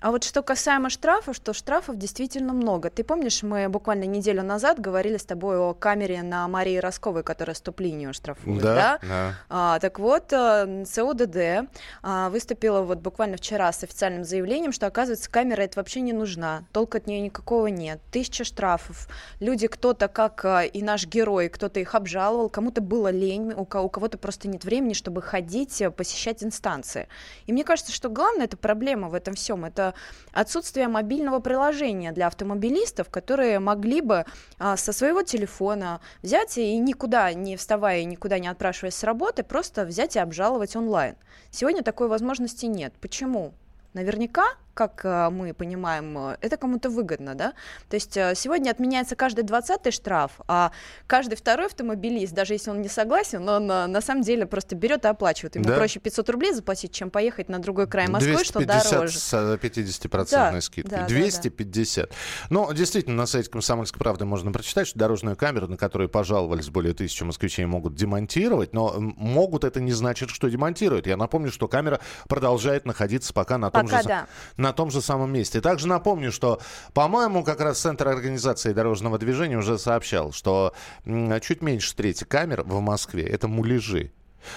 А 0.00 0.10
вот 0.12 0.22
что 0.22 0.42
касаемо 0.42 0.90
штрафов, 0.90 1.34
что 1.34 1.52
штрафов 1.52 1.96
действительно 1.96 2.52
много. 2.52 2.88
Ты 2.90 3.02
помнишь, 3.02 3.42
мы 3.42 3.68
буквально 3.68 4.04
неделю 4.04 4.42
назад 4.42 4.78
говорили 4.78 5.16
с 5.16 5.24
тобой 5.24 5.58
о 5.58 5.74
камере 5.74 6.22
на 6.22 6.46
Марии 6.46 6.76
Росковой, 6.76 7.24
которая 7.24 7.54
стоп-линию 7.54 8.14
штрафует, 8.14 8.62
да? 8.62 8.74
да? 8.74 8.98
да. 9.02 9.34
А, 9.48 9.78
так 9.80 9.98
вот, 9.98 10.32
э, 10.32 10.84
ЦОДД 10.84 11.68
а, 12.02 12.30
выступила 12.30 12.82
вот 12.82 12.98
буквально 12.98 13.36
вчера 13.36 13.72
с 13.72 13.82
официальным 13.82 14.24
заявлением, 14.24 14.72
что, 14.72 14.86
оказывается, 14.86 15.30
камера 15.30 15.62
это 15.62 15.80
вообще 15.80 16.00
не 16.00 16.12
нужна, 16.12 16.64
толка 16.72 16.98
от 16.98 17.06
нее 17.06 17.20
никакого 17.20 17.66
нет. 17.66 18.00
Тысяча 18.12 18.44
штрафов. 18.44 19.08
Люди, 19.40 19.66
кто-то, 19.66 20.06
как 20.06 20.44
э, 20.44 20.68
и 20.68 20.82
наш 20.82 21.06
герой, 21.06 21.48
кто-то 21.48 21.80
их 21.80 21.96
обжаловал, 21.96 22.48
кому-то 22.48 22.80
было 22.80 23.10
лень, 23.10 23.52
у 23.52 23.64
кого-то 23.64 24.16
просто 24.16 24.46
нет 24.48 24.64
времени, 24.64 24.92
чтобы 24.92 25.22
ходить, 25.22 25.82
э, 25.82 25.90
посещать 25.90 26.44
инстанции. 26.44 27.08
И 27.46 27.52
мне 27.52 27.64
кажется, 27.64 27.92
что 27.92 28.08
главная 28.08 28.44
эта 28.44 28.56
проблема 28.56 29.08
в 29.08 29.14
этом 29.14 29.34
всем, 29.34 29.64
это 29.64 29.87
отсутствие 30.32 30.88
мобильного 30.88 31.40
приложения 31.40 32.12
для 32.12 32.26
автомобилистов, 32.26 33.08
которые 33.10 33.58
могли 33.58 34.00
бы 34.00 34.24
а, 34.58 34.76
со 34.76 34.92
своего 34.92 35.22
телефона 35.22 36.00
взять 36.22 36.58
и 36.58 36.78
никуда 36.78 37.32
не 37.32 37.56
вставая 37.56 38.04
никуда 38.04 38.38
не 38.38 38.48
отпрашиваясь 38.48 38.94
с 38.94 39.04
работы, 39.04 39.42
просто 39.42 39.84
взять 39.84 40.16
и 40.16 40.18
обжаловать 40.18 40.76
онлайн. 40.76 41.16
Сегодня 41.50 41.82
такой 41.82 42.08
возможности 42.08 42.66
нет. 42.66 42.92
Почему? 43.00 43.54
Наверняка 43.94 44.44
как 44.78 45.00
э, 45.02 45.28
мы 45.30 45.54
понимаем, 45.54 46.16
э, 46.16 46.36
это 46.40 46.56
кому-то 46.56 46.88
выгодно, 46.88 47.34
да? 47.34 47.54
То 47.88 47.96
есть 47.96 48.16
э, 48.16 48.34
сегодня 48.36 48.70
отменяется 48.70 49.16
каждый 49.16 49.42
двадцатый 49.42 49.90
штраф, 49.90 50.30
а 50.46 50.70
каждый 51.08 51.34
второй 51.34 51.66
автомобилист, 51.66 52.32
даже 52.32 52.52
если 52.52 52.70
он 52.70 52.80
не 52.80 52.88
согласен, 52.88 53.48
он 53.48 53.66
на 53.66 54.00
самом 54.00 54.22
деле 54.22 54.46
просто 54.46 54.76
берет 54.76 55.04
и 55.04 55.08
оплачивает. 55.08 55.56
Ему 55.56 55.64
да? 55.64 55.76
проще 55.76 55.98
500 55.98 56.30
рублей 56.30 56.52
заплатить, 56.52 56.92
чем 56.92 57.10
поехать 57.10 57.48
на 57.48 57.58
другой 57.58 57.88
край 57.88 58.06
Москвы, 58.06 58.44
что 58.44 58.64
дороже. 58.64 59.18
с 59.18 59.34
50% 59.34 60.28
да, 60.30 60.60
скидкой. 60.60 60.98
Да, 61.00 61.06
250. 61.06 62.04
Да, 62.04 62.08
да. 62.08 62.16
Ну, 62.50 62.72
действительно, 62.72 63.16
на 63.16 63.26
сайте 63.26 63.50
«Комсомольской 63.50 63.98
правды» 63.98 64.26
можно 64.26 64.52
прочитать, 64.52 64.86
что 64.86 64.96
дорожную 64.96 65.34
камеру, 65.34 65.66
на 65.66 65.76
которую 65.76 66.08
пожаловались 66.08 66.68
более 66.68 66.94
тысячи 66.94 67.24
москвичей, 67.24 67.64
могут 67.64 67.96
демонтировать, 67.96 68.72
но 68.72 68.94
могут 68.98 69.64
это 69.64 69.80
не 69.80 69.92
значит, 69.92 70.30
что 70.30 70.48
демонтируют. 70.48 71.08
Я 71.08 71.16
напомню, 71.16 71.50
что 71.50 71.66
камера 71.66 71.98
продолжает 72.28 72.86
находиться 72.86 73.32
пока 73.34 73.58
на 73.58 73.72
том 73.72 73.84
пока 73.84 74.02
же... 74.02 74.08
Да 74.08 74.28
на 74.67 74.67
том 74.72 74.90
же 74.90 75.00
самом 75.00 75.32
месте. 75.32 75.60
Также 75.60 75.88
напомню, 75.88 76.32
что, 76.32 76.60
по-моему, 76.94 77.44
как 77.44 77.60
раз 77.60 77.78
Центр 77.78 78.08
организации 78.08 78.72
дорожного 78.72 79.18
движения 79.18 79.58
уже 79.58 79.78
сообщал, 79.78 80.32
что 80.32 80.72
чуть 81.04 81.62
меньше 81.62 81.94
трети 81.94 82.24
камер 82.24 82.62
в 82.62 82.80
Москве– 82.80 83.24
это 83.24 83.48
муляжи. 83.48 84.12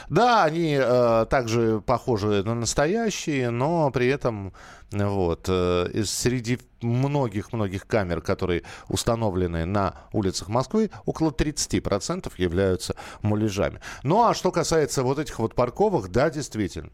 Да, 0.10 0.44
они 0.44 0.78
э, 0.80 1.26
также 1.30 1.82
похожи 1.82 2.44
на 2.44 2.54
настоящие, 2.56 3.50
но 3.50 3.90
при 3.92 4.08
этом 4.08 4.54
вот, 4.92 5.46
э, 5.48 6.04
среди 6.06 6.60
многих-многих 6.82 7.88
камер, 7.88 8.22
которые 8.22 8.64
установлены 8.90 9.66
на 9.66 9.96
улицах 10.12 10.50
Москвы, 10.50 10.90
около 11.06 11.32
30% 11.32 12.34
являются 12.38 12.96
муляжами. 13.22 13.80
Ну 14.04 14.24
а 14.24 14.34
что 14.34 14.52
касается 14.52 15.04
вот 15.04 15.20
этих 15.20 15.40
вот 15.40 15.56
парковок, 15.56 16.10
да, 16.10 16.30
действительно. 16.30 16.92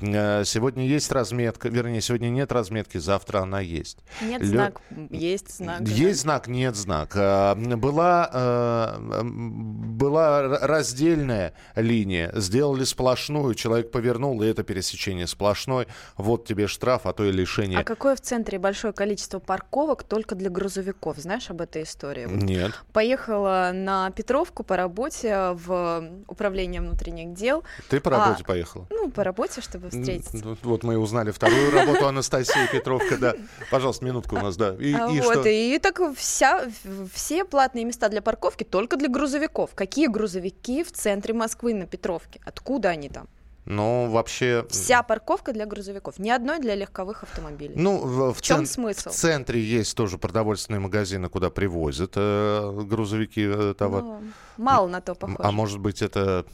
Э, 0.00 0.44
сегодня 0.44 0.86
есть 0.86 1.10
разметка, 1.10 1.68
вернее, 1.68 2.00
сегодня 2.00 2.28
нет 2.28 2.52
разметки, 2.52 2.98
завтра 2.98 3.40
она 3.40 3.60
есть. 3.60 3.98
Нет 4.22 4.42
Лё... 4.42 4.48
знак, 4.48 4.80
есть 5.10 5.56
знак. 5.56 5.80
Есть 5.82 6.20
да. 6.20 6.22
знак, 6.22 6.46
нет 6.46 6.76
знак. 6.76 7.12
Э, 7.14 7.54
была, 7.56 8.96
была 8.98 10.58
раздельная 10.60 11.54
линия, 11.74 12.30
сделали 12.34 12.84
сплошную, 12.84 13.54
человек 13.54 13.90
повернул, 13.90 14.40
и 14.42 14.46
это 14.46 14.62
пересечение 14.62 15.26
сплошной. 15.26 15.88
Вот 16.16 16.46
тебе 16.46 16.68
штраф, 16.68 17.06
а 17.06 17.12
то 17.12 17.24
и 17.24 17.32
лишение. 17.38 17.78
А 17.78 17.84
какое 17.84 18.16
в 18.16 18.20
центре 18.20 18.58
большое 18.58 18.92
количество 18.92 19.38
парковок 19.38 20.02
только 20.02 20.34
для 20.34 20.50
грузовиков? 20.50 21.16
Знаешь 21.18 21.50
об 21.50 21.60
этой 21.60 21.82
истории? 21.84 22.26
Нет. 22.26 22.72
Поехала 22.92 23.70
на 23.72 24.10
Петровку 24.10 24.62
по 24.62 24.76
работе 24.76 25.50
в 25.52 26.10
управление 26.26 26.80
внутренних 26.80 27.34
дел. 27.34 27.64
Ты 27.88 28.00
по 28.00 28.10
работе 28.10 28.42
а, 28.44 28.46
поехала? 28.46 28.86
Ну, 28.90 29.10
по 29.10 29.24
работе, 29.24 29.60
чтобы 29.60 29.90
встретиться. 29.90 30.56
Вот 30.62 30.82
мы 30.82 30.98
узнали 30.98 31.30
вторую 31.30 31.70
работу 31.70 32.06
Анастасии 32.06 32.70
Петровка, 32.72 33.16
да. 33.16 33.34
Пожалуйста, 33.70 34.04
минутку 34.04 34.36
у 34.36 34.40
нас, 34.40 34.56
да. 34.56 34.74
И, 34.78 34.92
а 34.92 35.08
и 35.08 35.20
вот, 35.20 35.40
что? 35.40 35.48
и 35.48 35.78
так 35.78 36.00
вся, 36.16 36.66
все 37.12 37.44
платные 37.44 37.84
места 37.84 38.08
для 38.08 38.22
парковки 38.22 38.64
только 38.64 38.96
для 38.96 39.08
грузовиков. 39.08 39.70
Какие 39.74 40.08
грузовики 40.08 40.82
в 40.84 40.92
центре 40.92 41.34
Москвы 41.34 41.74
на 41.74 41.86
Петровке? 41.86 42.40
Откуда 42.44 42.90
они 42.90 43.08
там? 43.08 43.28
Но 43.68 44.06
вообще... 44.06 44.66
Вся 44.70 45.02
парковка 45.02 45.52
для 45.52 45.66
грузовиков, 45.66 46.18
ни 46.18 46.30
одной 46.30 46.58
для 46.58 46.74
легковых 46.74 47.22
автомобилей. 47.22 47.74
Ну, 47.76 47.98
в, 47.98 48.32
в, 48.32 48.40
чем 48.40 48.58
цен- 48.58 48.66
смысл? 48.66 49.10
В 49.10 49.12
центре 49.12 49.60
есть 49.62 49.94
тоже 49.94 50.16
продовольственные 50.16 50.80
магазины, 50.80 51.28
куда 51.28 51.50
привозят 51.50 52.12
э, 52.16 52.80
грузовики 52.84 53.42
э, 53.46 53.74
товар. 53.76 54.02
Ну, 54.02 54.22
мало 54.56 54.88
на 54.88 55.02
то 55.02 55.14
похоже. 55.14 55.38
А 55.42 55.52
может 55.52 55.80
быть, 55.80 56.00
это 56.00 56.46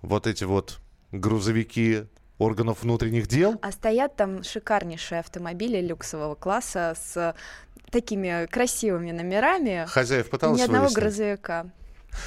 вот 0.00 0.26
эти 0.26 0.44
вот 0.44 0.78
грузовики 1.12 2.04
органов 2.38 2.82
внутренних 2.84 3.26
дел? 3.26 3.58
А 3.60 3.70
стоят 3.70 4.16
там 4.16 4.42
шикарнейшие 4.42 5.20
автомобили 5.20 5.86
люксового 5.86 6.36
класса 6.36 6.94
с 6.98 7.34
такими 7.90 8.46
красивыми 8.46 9.10
номерами. 9.12 9.84
Хозяев 9.88 10.28
И 10.28 10.30
пыталась 10.30 10.58
ни 10.58 10.64
одного 10.64 10.84
вывести? 10.84 11.00
грузовика. 11.00 11.66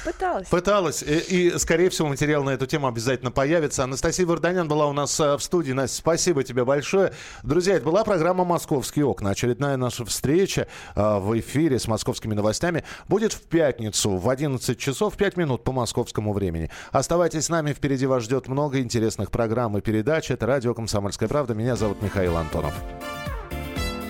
Пыталась. 0.04 0.48
Пыталась. 0.48 1.02
И, 1.02 1.18
и, 1.18 1.58
скорее 1.58 1.90
всего, 1.90 2.08
материал 2.08 2.42
на 2.42 2.50
эту 2.50 2.66
тему 2.66 2.86
обязательно 2.86 3.30
появится. 3.30 3.84
Анастасия 3.84 4.26
Варданян 4.26 4.68
была 4.68 4.86
у 4.86 4.92
нас 4.92 5.18
э, 5.20 5.36
в 5.36 5.42
студии. 5.42 5.72
Настя, 5.72 5.98
спасибо 5.98 6.42
тебе 6.42 6.64
большое. 6.64 7.12
Друзья, 7.42 7.76
это 7.76 7.84
была 7.84 8.04
программа 8.04 8.44
«Московские 8.44 9.04
окна». 9.04 9.30
Очередная 9.30 9.76
наша 9.76 10.04
встреча 10.04 10.68
э, 10.94 11.18
в 11.18 11.38
эфире 11.38 11.78
с 11.78 11.86
московскими 11.86 12.34
новостями 12.34 12.84
будет 13.08 13.32
в 13.32 13.42
пятницу 13.42 14.10
в 14.16 14.28
11 14.28 14.78
часов 14.78 15.16
5 15.16 15.36
минут 15.36 15.64
по 15.64 15.72
московскому 15.72 16.32
времени. 16.32 16.70
Оставайтесь 16.92 17.46
с 17.46 17.48
нами. 17.48 17.72
Впереди 17.72 18.06
вас 18.06 18.24
ждет 18.24 18.48
много 18.48 18.80
интересных 18.80 19.30
программ 19.30 19.76
и 19.76 19.80
передач. 19.80 20.30
Это 20.30 20.46
радио 20.46 20.74
«Комсомольская 20.74 21.28
правда». 21.28 21.54
Меня 21.54 21.76
зовут 21.76 22.02
Михаил 22.02 22.36
Антонов. 22.36 22.74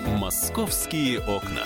«Московские 0.07 1.19
окна». 1.19 1.65